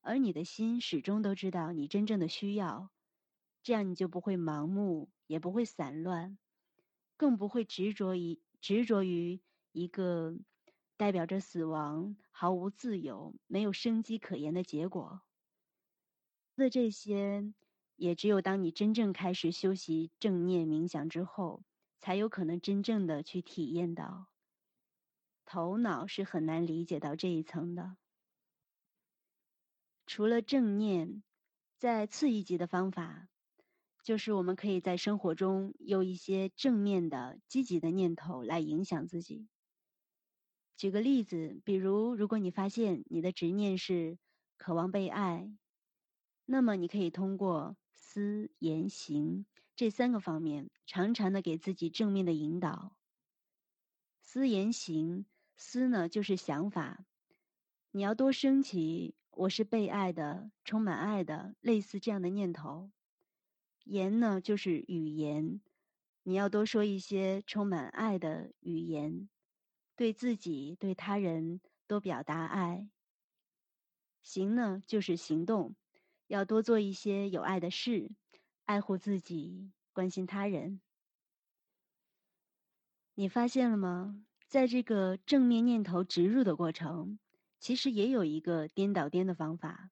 [0.00, 2.92] 而你的心始终都知道你真正的需要，
[3.64, 6.38] 这样你就不会盲目，也不会散乱，
[7.16, 9.40] 更不会执着于执着于
[9.72, 10.38] 一个
[11.00, 15.22] 代表着死亡、毫无自由、没有生机可言的结果。
[16.56, 17.54] 的这些。
[17.96, 21.62] 也只有当你真正开始修习正念冥想之后，
[21.98, 24.28] 才有可能真正的去体验到。
[25.44, 27.98] 头脑是很难理解到这一层的。
[30.06, 31.22] 除了正念，
[31.76, 33.28] 在次一级的方法，
[34.02, 39.46] 就是我们可以在生活中用一些正面的、积极的念头来影响自己。
[40.80, 44.16] 举个例子，比如，如果你发现你的执念是
[44.56, 45.54] 渴望被爱，
[46.46, 47.76] 那么你可以通过。
[47.92, 49.44] 思言行
[49.76, 52.96] 这三个方面，常常的给自己正面的引导。
[54.22, 57.04] 思言行，思呢就是想法，
[57.90, 62.90] 你要多升起我是被爱的、充满爱的，类似这样的念头。
[63.84, 65.60] 言呢就是语言，
[66.22, 69.28] 你要多说一些充满爱的语言，
[70.00, 72.88] 对自己、对他人多表达爱。
[74.22, 75.76] 行呢就是行动，
[76.26, 78.10] 要多做一些有爱的事，
[78.64, 80.80] 爱护自己，关心他人。
[83.12, 84.24] 你发现了吗？
[84.48, 87.18] 在这个正面念头植入的过程，
[87.58, 89.90] 其实也有一个颠倒颠的方法，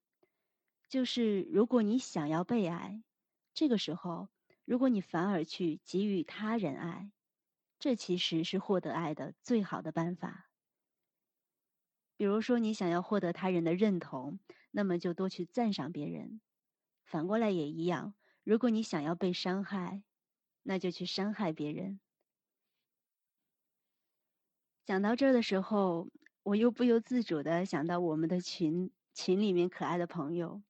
[0.88, 3.02] 就是如果你想要被爱，
[3.52, 4.30] 这个时候，
[4.64, 7.12] 如果你反而去给予他人爱，
[7.78, 10.50] 这其实是获得爱的最好的办法。
[12.16, 14.40] 比如说，你想要获得他人的认同，
[14.72, 16.40] 那么就多去赞赏别人；
[17.04, 20.02] 反过来也一样，如果你想要被伤害，
[20.64, 22.00] 那就去伤害别人。
[24.84, 26.08] 讲到这儿的时候，
[26.42, 30.62] 我又不由自主的想到我们的群群里面可爱的朋友，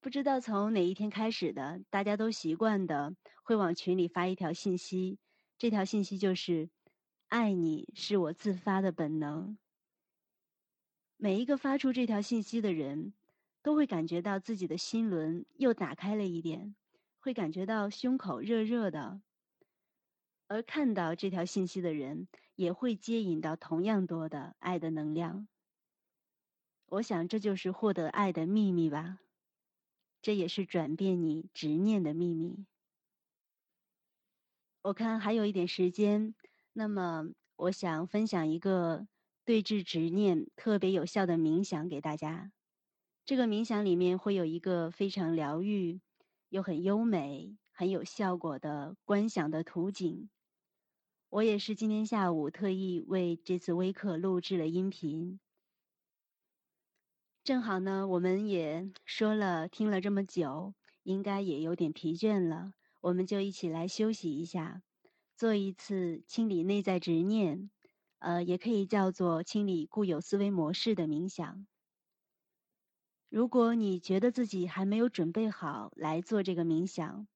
[0.00, 5.18] 不知道从哪一天开始的，大家都习惯的会往群里发一条信息，
[5.60, 6.70] 这条信息就是
[7.28, 9.58] “爱你是我自发的本能”。
[11.18, 13.12] 每一个发出这条信息的人，
[13.60, 16.74] 都会感觉到自己的心轮又打开了一点，
[17.18, 19.20] 会感觉到胸口热热的。
[20.46, 25.46] 而看到这条信息的人，也会接引到同样多的爱的能量。
[26.86, 29.18] 我想，这就是获得爱的秘密吧。
[30.22, 32.64] 这也是转变你执念的秘密。
[34.82, 36.34] 我看还有一点时间，
[36.72, 37.26] 那么
[37.56, 39.06] 我想分享一个
[39.44, 42.50] 对治执念特别有效的冥想给大家。
[43.26, 46.00] 这个冥想里面会有一个非常疗愈
[46.48, 50.30] 又很优美、很有效果的观想的图景。
[51.28, 55.38] 我也是今天下午特意为这次微课录制了音频。
[57.44, 64.82] 正好呢，我们也说了听了这么久，应该也有点疲倦了，我们就一起来休息一下，
[65.36, 67.70] 做一次清理内在执念，
[68.18, 71.66] 呃，也可以叫做清理固有思维模式的冥想。
[73.30, 77.26] 如果你觉得自己还没有准备好来做这个冥想，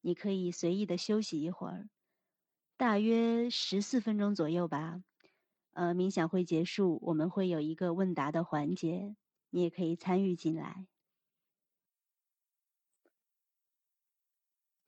[0.00, 1.88] 你可以随意的休息一会儿。
[2.76, 5.04] 大约十四分钟左右吧，
[5.72, 9.14] 呃，冥想会结束，我们会有一个问答的环节，
[9.50, 10.88] 你也可以参与进来。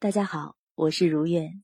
[0.05, 1.62] 大家好，我是如愿。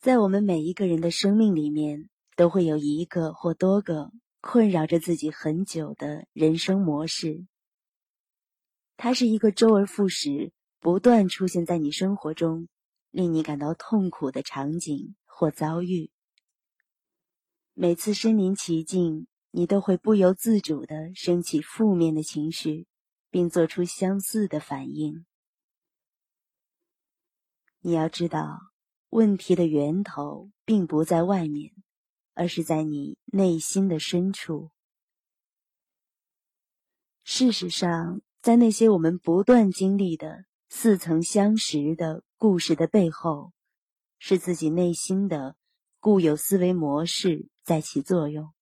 [0.00, 4.10] 在我们每一个人的生命里面，都会有一个或多个
[4.40, 7.46] 困扰着自己很久的人生模式，
[8.96, 12.66] 它是一个周而复始、不断出现在你生活中。
[13.12, 16.10] 令你感到痛苦的场景或遭遇，
[17.72, 22.88] 每次身临其境，你都会不由自主的升起负面的情绪，
[23.30, 25.24] 并做出相似的反应。
[27.80, 28.58] 你要知道，
[29.10, 31.72] 问题的源头并不在外面，
[32.34, 34.70] 而是在你内心的深处。
[37.24, 42.22] 事实上，在那些我们不断经历的似曾相识的。
[42.42, 43.52] 故事的背后，
[44.18, 45.56] 是自己内心的
[46.00, 48.54] 固有思维模式在起作用。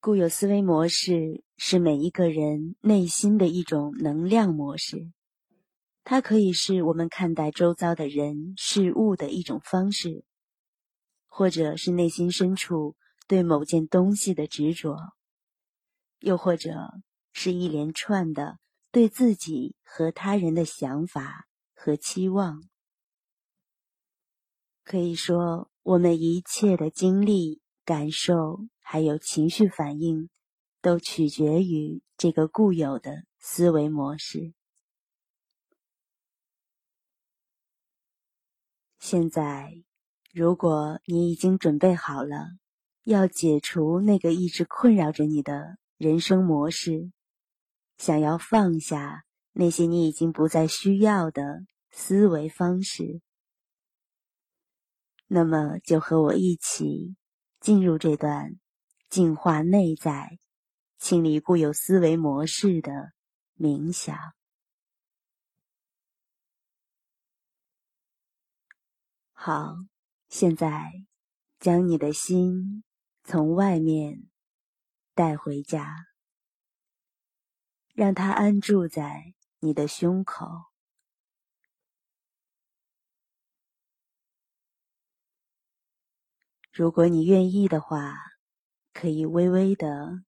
[0.00, 5.12] 固有思维模式是每一个人内心的一种能量模式，
[6.02, 10.24] 它可以是我们看待周遭的人事物的一种方式，
[11.26, 12.96] 或者是内心深处
[13.28, 14.96] 对某件东西的执着，
[16.18, 16.70] 又或者
[17.32, 18.58] 是一连串的
[18.90, 21.46] 对自己和他人的想法。
[21.82, 22.62] 和期望，
[24.84, 30.28] 可以说，我们一切的经历、感受，还有情绪反应，
[30.82, 34.52] 都取决于这个固有的思维模式。
[39.00, 39.82] 现在，
[40.30, 42.50] 如果你已经准备好了，
[43.04, 47.10] 要解除那个一直困扰着你的人生模式，
[47.96, 49.24] 想要放下。
[49.52, 53.20] 那些你已经不再需要的思维方式，
[55.26, 57.16] 那么就和我一起
[57.58, 58.60] 进入这段
[59.08, 60.38] 净化内在、
[60.98, 63.12] 清理固有思维模式的
[63.58, 64.16] 冥想。
[69.42, 69.74] 好，
[70.28, 70.92] 现在
[71.58, 72.84] 将你的心
[73.24, 74.28] 从外面
[75.14, 75.96] 带回家，
[77.94, 79.32] 让它安住在。
[79.60, 80.46] 你的胸口，
[86.70, 88.14] 如果你愿意的话，
[88.92, 90.22] 可以微微的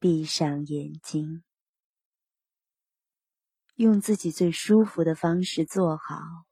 [0.00, 1.44] 闭上眼睛，
[3.76, 6.47] 用自己最舒服的方式坐好，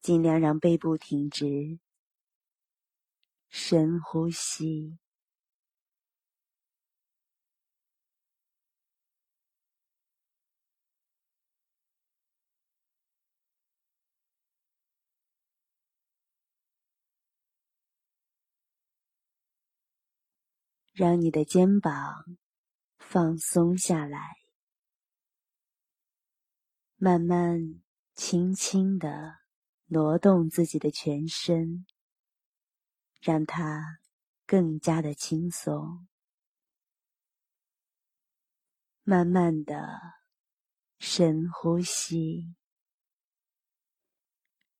[0.00, 1.78] 尽量让背部挺直，
[3.48, 4.98] 深呼吸。
[20.94, 22.36] 让你的肩膀
[22.98, 24.18] 放松下来，
[26.96, 27.80] 慢慢、
[28.16, 29.37] 轻轻的
[29.88, 31.84] 挪动自己的全身，
[33.20, 33.98] 让它
[34.46, 36.06] 更加的轻松。
[39.02, 39.98] 慢慢的
[40.98, 42.54] 深呼吸，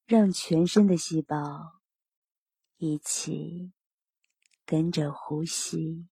[0.07, 1.81] 让全身的细胞
[2.77, 3.73] 一起。
[4.71, 6.11] 跟着呼吸，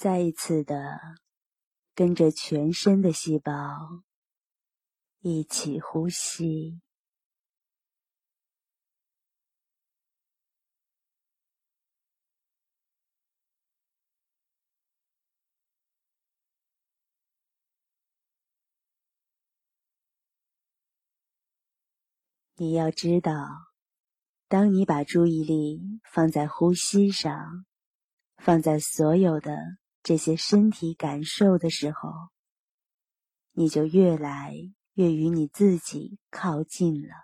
[0.00, 0.98] 再一次的
[1.94, 3.52] 跟着全身的细胞
[5.18, 6.80] 一起呼吸。
[22.54, 23.32] 你要知道，
[24.48, 27.66] 当你把注意力放在呼吸上，
[28.38, 29.58] 放在所有的
[30.02, 32.10] 这些身体感受的时候，
[33.52, 34.54] 你就越来
[34.94, 37.14] 越与你自己靠近了，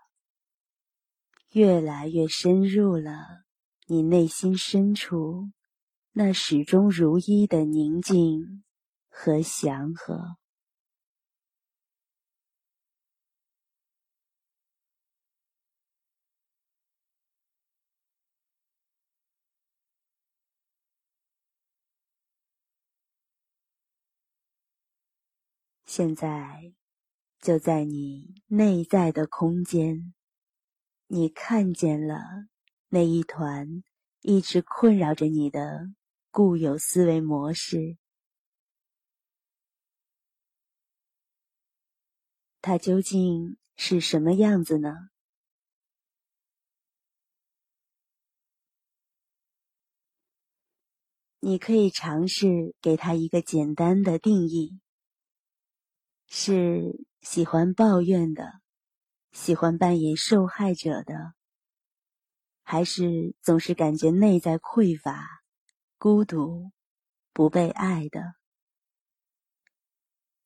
[1.52, 3.44] 越来越深入了
[3.86, 5.50] 你内心深处
[6.12, 8.64] 那始终如一的宁静
[9.08, 10.36] 和祥和。
[25.96, 26.74] 现在，
[27.40, 30.12] 就在你内在的空间，
[31.06, 32.20] 你看见了
[32.90, 33.82] 那一团
[34.20, 35.86] 一直困扰着你的
[36.30, 37.96] 固有思维模式，
[42.60, 44.90] 它究竟是什么样子呢？
[51.40, 54.78] 你可以尝试给它一个简单的定义。
[56.28, 58.60] 是喜欢抱怨的，
[59.32, 61.34] 喜欢扮演受害者的，
[62.62, 65.26] 还是总是感觉内在匮乏、
[65.98, 66.72] 孤独、
[67.32, 68.34] 不被爱的？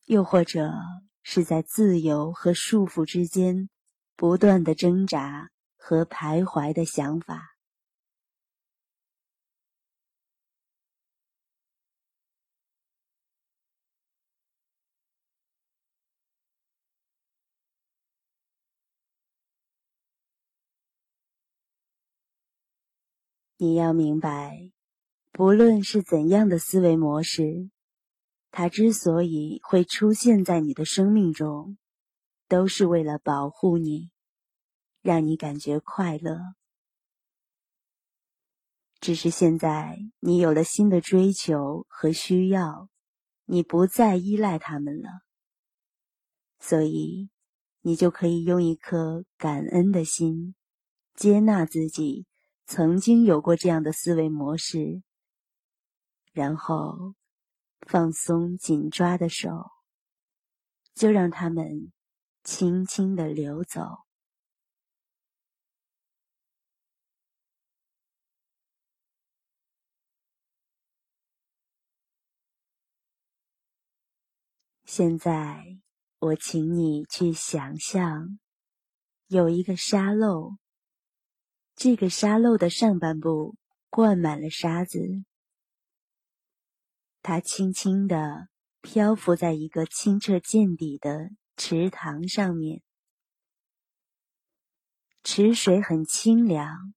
[0.06, 0.72] 又或者
[1.22, 3.70] 是在自由和束缚之间
[4.16, 7.49] 不断的挣扎和徘徊的想法？
[23.62, 24.72] 你要明白，
[25.32, 27.68] 不论是怎样的思维模式，
[28.50, 31.76] 它之所以会出现在你的生命中，
[32.48, 34.10] 都是为了保护你，
[35.02, 36.38] 让你感觉快乐。
[38.98, 42.88] 只是现在你有了新的追求和需要，
[43.44, 45.20] 你不再依赖他们了，
[46.58, 47.28] 所以
[47.82, 50.54] 你就可以用一颗感恩的心，
[51.14, 52.24] 接纳自己。
[52.72, 55.02] 曾经有过这样的思维模式，
[56.30, 57.16] 然后
[57.80, 59.72] 放松紧抓的手，
[60.94, 61.90] 就让他们
[62.44, 63.80] 轻轻的流走。
[74.84, 75.64] 现在，
[76.20, 78.38] 我请你去想象，
[79.26, 80.54] 有一个沙漏。
[81.82, 83.56] 这个沙漏的上半部
[83.88, 84.98] 灌满了沙子，
[87.22, 88.50] 它轻轻地
[88.82, 92.82] 漂浮在一个清澈见底的池塘上面。
[95.24, 96.92] 池水很清凉，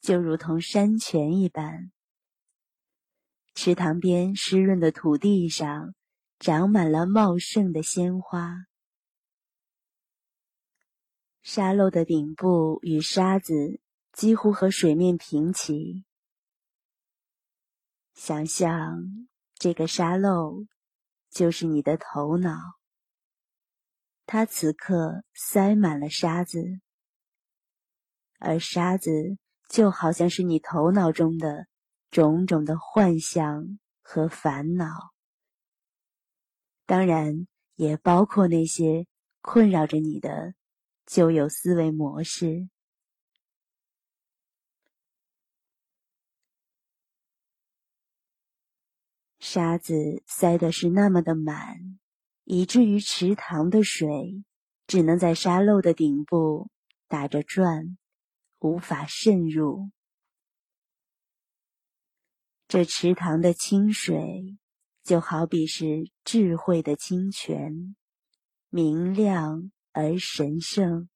[0.00, 1.90] 就如同山泉一般。
[3.56, 5.96] 池塘边湿润的土地上
[6.38, 8.66] 长满了茂盛的鲜花。
[11.42, 13.81] 沙漏的顶部与沙子。
[14.12, 16.04] 几乎和水面平齐。
[18.14, 20.66] 想象这个沙漏
[21.30, 22.56] 就是你的头脑，
[24.26, 26.80] 它此刻塞满了沙子，
[28.38, 29.10] 而沙子
[29.68, 31.66] 就好像是你头脑中的
[32.10, 35.14] 种种的幻想和烦恼，
[36.84, 37.46] 当然
[37.76, 39.06] 也包括那些
[39.40, 40.54] 困扰着你的
[41.06, 42.68] 旧有思维模式。
[49.44, 51.98] 沙子塞的是那么的满，
[52.44, 54.44] 以至于池塘的水
[54.86, 56.70] 只能在沙漏的顶部
[57.08, 57.98] 打着转，
[58.60, 59.90] 无法渗入。
[62.68, 64.56] 这池塘的清水
[65.02, 67.96] 就好比是智慧的清泉，
[68.68, 71.08] 明亮而神圣。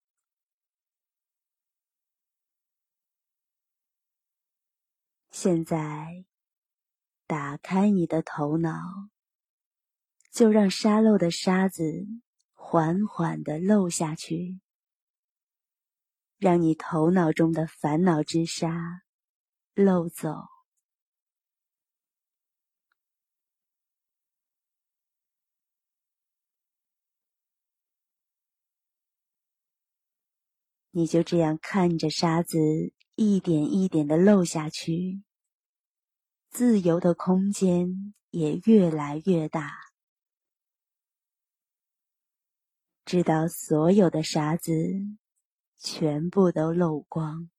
[5.30, 6.24] 现在。
[7.26, 9.10] 打开你的头脑，
[10.30, 12.06] 就让沙漏的沙子
[12.52, 14.60] 缓缓的漏下去，
[16.38, 19.02] 让你头脑中的烦恼之沙
[19.74, 20.28] 漏走。
[30.92, 32.58] 你就这样看着沙子
[33.16, 35.22] 一点一点的漏下去。
[36.56, 39.70] 自由的空间也越来越大，
[43.04, 44.72] 直到所有的沙子
[45.76, 47.50] 全部都漏光。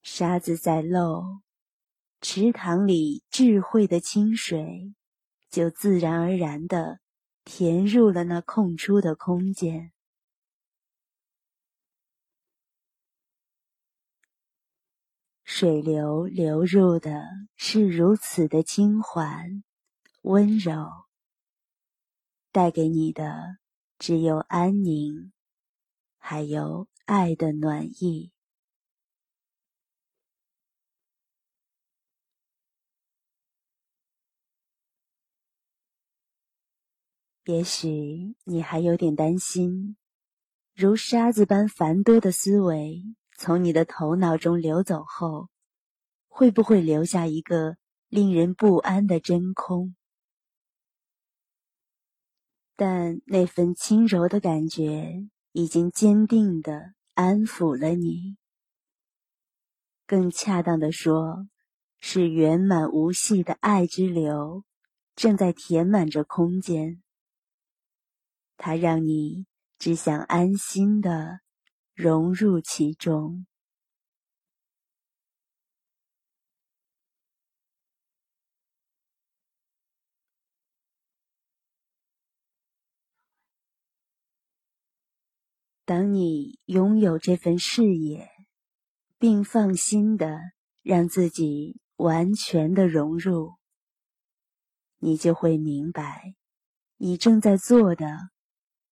[0.00, 1.40] 沙子在漏，
[2.20, 4.94] 池塘里智慧的清水
[5.48, 7.00] 就自然而然的
[7.42, 9.90] 填入了那空出的空间。
[15.52, 17.24] 水流流入的
[17.56, 19.64] 是如此的轻缓、
[20.22, 20.86] 温柔，
[22.52, 23.58] 带给你的
[23.98, 25.32] 只有安宁，
[26.18, 28.30] 还有爱的暖意。
[37.46, 39.96] 也许你还有点担心，
[40.74, 43.02] 如沙子般繁多的思维。
[43.42, 45.48] 从你的头脑中流走后，
[46.28, 47.78] 会不会留下一个
[48.10, 49.96] 令人不安的真空？
[52.76, 58.36] 但那份轻柔的感觉已经坚定的安抚了你。
[60.06, 61.48] 更恰当的说，
[61.98, 64.64] 是圆满无隙的爱之流
[65.16, 67.02] 正在填满着空间。
[68.58, 69.46] 它让你
[69.78, 71.40] 只想安心的。
[72.00, 73.44] 融入其中，
[85.84, 88.30] 当你拥有这份视野，
[89.18, 90.38] 并放心的
[90.80, 93.56] 让自己完全的融入，
[94.96, 96.34] 你就会明白，
[96.96, 98.06] 你正在做的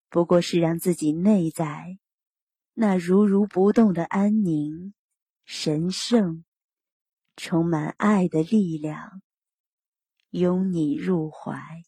[0.09, 1.97] 不过是让自己内在。
[2.81, 4.93] 那如如不动的安宁、
[5.43, 6.45] 神圣、
[7.35, 9.21] 充满爱的力量，
[10.29, 11.83] 拥你入怀，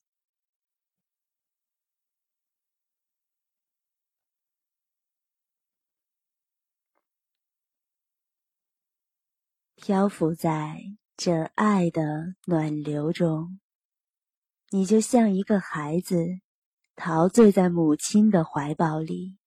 [9.77, 10.77] 漂浮在
[11.15, 13.61] 这爱的暖流中。
[14.71, 16.17] 你就像一个孩子，
[16.97, 19.40] 陶醉在母亲的怀抱里。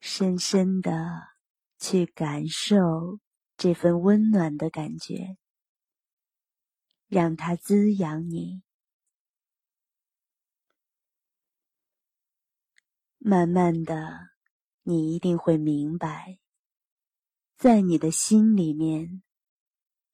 [0.00, 1.28] 深深的
[1.78, 3.20] 去感受
[3.56, 5.36] 这份温暖的感觉，
[7.06, 8.62] 让它滋养你。
[13.18, 14.30] 慢慢的，
[14.82, 16.38] 你一定会明白，
[17.58, 19.22] 在你的心里面，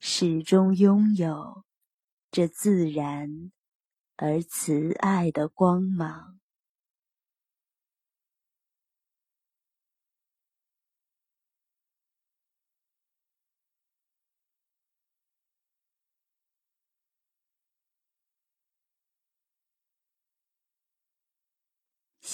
[0.00, 1.64] 始终拥有
[2.32, 3.52] 这自然
[4.16, 6.35] 而慈爱的光芒。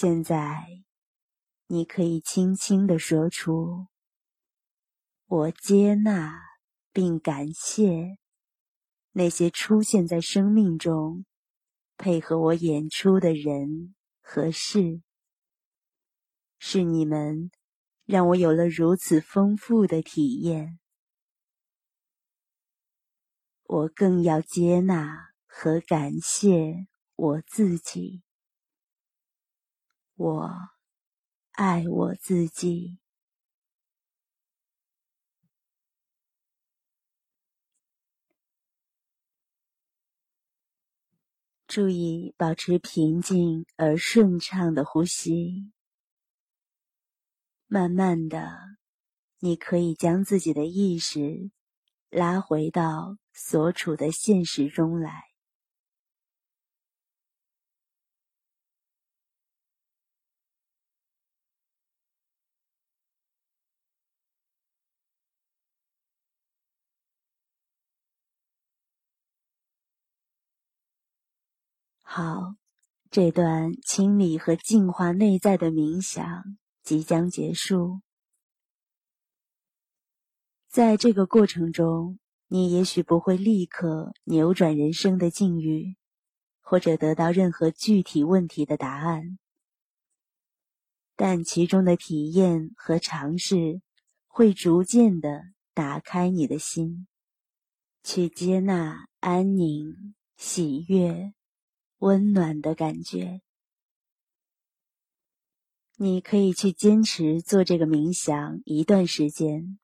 [0.03, 0.83] 现在，
[1.67, 3.87] 你可以轻轻的说出
[5.27, 6.41] ：“我接纳
[6.91, 8.17] 并感谢
[9.13, 11.23] 那些出现在生命中，
[11.95, 15.01] 配合我演出的人和事，
[16.59, 17.49] 是你们
[18.03, 20.79] 让我有了如此丰富的体验。
[23.63, 28.22] 我更要接纳和感谢我自己。
[30.15, 30.51] 我
[31.51, 32.99] 爱我自己。
[41.65, 45.71] 注意保持平静而顺畅的呼吸。
[47.65, 48.77] 慢慢的，
[49.39, 51.49] 你可以将自己的意识
[52.11, 55.32] 拉回到所处的现实中来。
[72.15, 72.53] 好，
[73.09, 76.43] 这段清理和净化内在的冥想
[76.83, 78.01] 即将结束。
[80.69, 85.95] 在这个过程中，你也许不会立刻扭转人生的境遇，
[86.61, 89.39] 或者得到任何具体问题的答案，
[91.15, 93.81] 但其中的体验和尝试
[94.27, 97.07] 会逐渐的打开你的心，
[98.03, 101.33] 去接纳安宁、喜悦。
[102.03, 103.41] 温暖的感觉，
[105.95, 109.79] 你可以去坚持做这个冥想一段时间，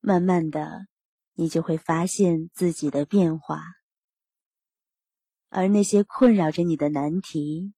[0.00, 0.86] 慢慢的，
[1.34, 3.60] 你就会发现自己的变化，
[5.50, 7.74] 而那些困扰着你的难题，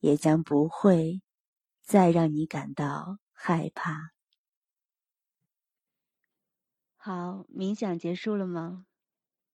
[0.00, 1.22] 也将不会
[1.80, 4.10] 再让你感到害怕。
[6.98, 8.84] 好，冥想结束了吗？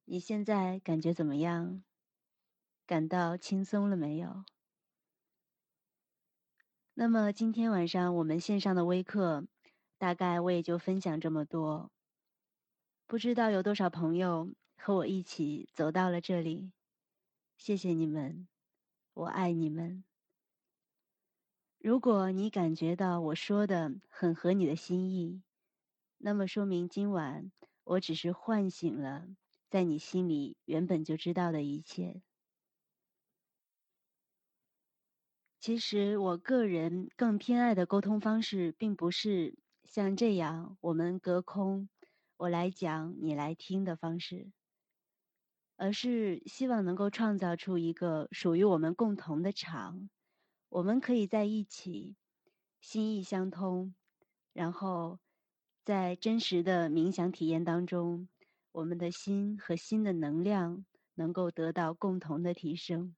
[0.05, 1.85] 你现在感觉怎么样？
[2.87, 4.45] 感到轻松了没有？
[6.95, 9.49] 那么今天晚上我们线上的微课，
[9.99, 11.91] 大概我也就分享这么多。
[13.09, 16.71] 不知道有多少朋友和我一起走到了这里，
[17.57, 18.47] 谢谢你们，
[19.15, 20.05] 我爱你们。
[21.79, 25.43] 如果你感觉到我说的很合你的心意，
[26.19, 27.51] 那么说明今晚
[27.83, 29.27] 我只是唤醒了
[29.69, 32.23] 在你心里原本就知道的一切。
[35.67, 41.89] 其实，我个人更偏爱的沟通方式，并不是像这样我们隔空，
[42.37, 44.53] 我来讲，你来听的方式，
[45.75, 50.09] 而是希望能够创造出一个属于我们共同的场，
[50.69, 52.15] 我们可以在一起，
[52.81, 53.93] 心意相通，
[54.53, 55.19] 然后
[55.85, 58.29] 在真实的冥想体验当中，
[58.71, 60.87] 我们的心和心的能量
[61.17, 63.17] 能够得到共同的提升。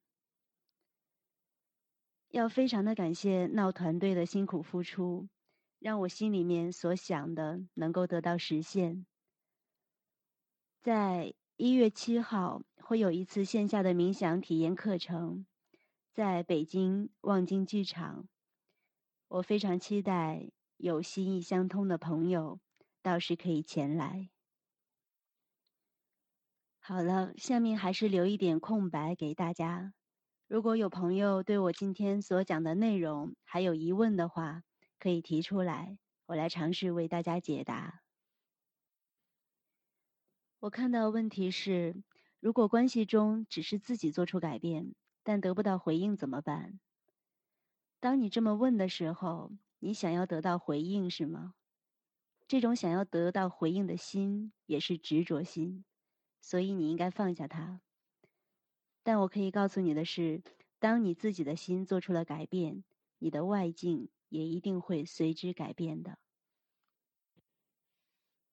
[2.30, 5.28] 要非常的感谢闹团队的辛苦付出，
[5.78, 9.06] 让我心里面所想的能够得到实现。
[10.80, 15.46] 在一月七号会有一次线下的冥想体验课程，
[16.12, 18.28] 在北京望京剧场，
[19.28, 22.60] 我非常期待有心意相通的朋友
[23.02, 24.28] 到时可以前来。
[26.78, 29.94] 好了，下面还是留一点空白给大家。
[30.48, 34.62] 如果有朋友对我今天所讲的内容还有疑问的话，
[34.98, 38.00] 可以提出来，我来尝试为大家解答。
[40.60, 42.02] 我看到问题是：
[42.40, 46.80] 如果关系中只是自己做出改变，但得不到回应怎么办？
[48.00, 51.56] 当你这么问的时候，你想要得到回应是吗？
[52.46, 55.84] 这种想要得到回应的心也是执着心，
[56.40, 57.82] 所以你应该放下它。
[59.02, 60.42] 但我可以告诉你的是，
[60.78, 62.84] 当你自己的心做出了改变，
[63.18, 66.18] 你的外境也一定会随之改变的。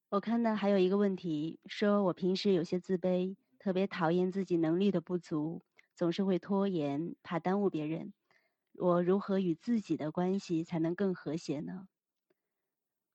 [0.09, 5.63] 我看到还有一个问题，说我平时有些自卑，特别讨厌自己能力的不足，
[5.95, 8.13] 总是会拖延，怕耽误别人。
[8.73, 11.87] 我如何与自己的关系才能更和谐呢？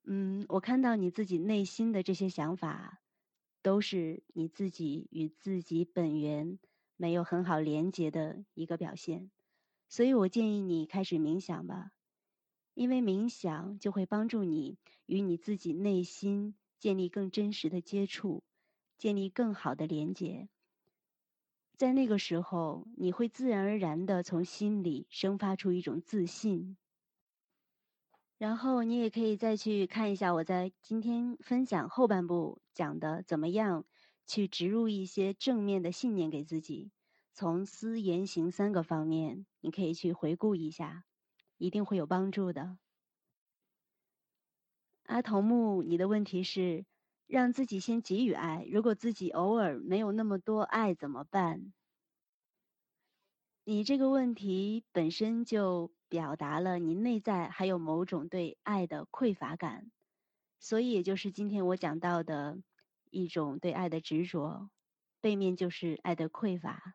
[0.04, 3.02] 嗯，我看到你自己内心的这些想法，
[3.62, 6.58] 都是你自己与自己本源。
[7.00, 9.30] 没有很好连接的一个表现，
[9.88, 11.92] 所以我建议你开始冥想吧，
[12.74, 14.76] 因为冥想就会帮助你
[15.06, 18.44] 与你自己内心建立更真实的接触，
[18.98, 20.50] 建立更好的连接。
[21.74, 26.76] 在那个时候，你会自然而然的从心里生发出一种自信。
[28.36, 33.86] 然后你也可以再去看一下我在今天分享后半部讲的怎么样。
[34.30, 36.92] 去植入一些正面的信念给自己，
[37.34, 41.04] 从思言行三个方面，你可以去回顾一下，
[41.58, 42.78] 一定会有帮助的。
[45.06, 46.86] 阿童木，你的问题是
[47.26, 51.72] 让自己先给予爱，如果自己偶尔没有那么多爱怎么办？
[53.64, 59.90] 你这个问题本身就表达了你内在还有某种对爱的匮乏感，
[60.60, 62.62] 所以也就是今天我讲到的
[63.10, 64.70] 一种对爱的执着，
[65.20, 66.94] 背面就是爱的匮乏，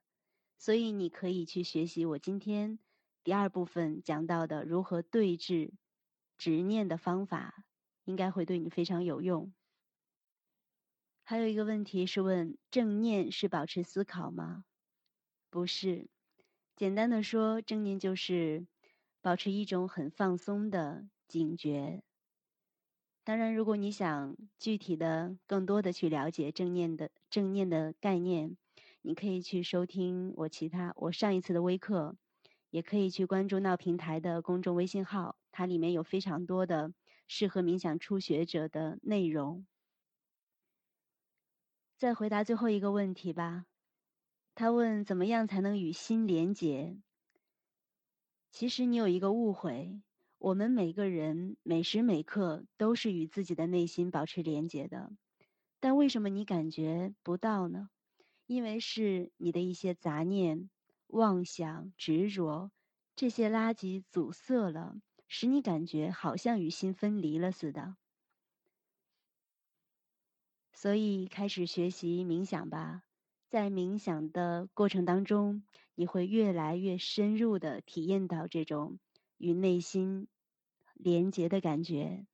[0.57, 2.79] 所以你可以去学习我今天
[3.23, 5.73] 第二部分讲到的如何对峙
[6.37, 7.65] 执念的方法。
[8.05, 9.51] 应该会对你非常有用。
[11.23, 14.63] 还有一个问题是问：正念是保持思考吗？
[15.49, 16.07] 不是，
[16.75, 18.67] 简单的说，正念就是
[19.21, 22.03] 保持一种很放松的警觉。
[23.25, 28.55] 当然，如果你想具体的、更多的去了解正念的正念的概念，
[29.01, 32.17] 你可以去收听我其他我上一次的微课，
[32.69, 36.93] 也可以去关注闹平台的公众微信号，它里面有非常多的。
[37.27, 39.65] 适合冥想初学者的内容。
[41.97, 43.65] 再回答最后一个问题吧。
[44.53, 47.01] 他问：怎么样才能与心连结？
[48.51, 49.99] 其实你有一个误会，
[50.37, 55.11] 我们每个人每时每刻都是与自己的内心保持连结的，
[55.79, 57.89] 但为什么你感觉不到呢？
[58.45, 60.69] 因为是你的一些杂念、
[61.07, 62.71] 妄想、执着
[63.15, 64.97] 这些垃圾阻塞了。
[65.27, 67.95] 使你感觉好像与心分离了似的，
[70.71, 73.01] 所以开始学习冥想吧。
[73.49, 75.63] 在冥想的过程当中，
[75.95, 78.99] 你会越来越深入的体验到这种
[79.37, 80.27] 与内心
[80.93, 82.27] 连结的感觉。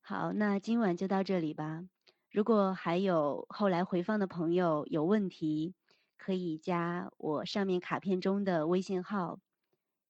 [0.00, 1.84] 好，那今晚就到这里吧。
[2.30, 5.74] 如果还有后来回放的朋友有问题，
[6.16, 9.40] 可以加我上面卡片中的微信号。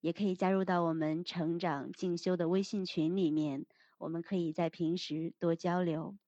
[0.01, 3.67] 也可以加入到我们成长进修的微信群里面，
[3.99, 6.19] 我们可以在平时多交流。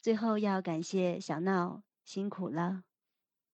[0.00, 2.84] 最后要感谢小闹，辛苦了。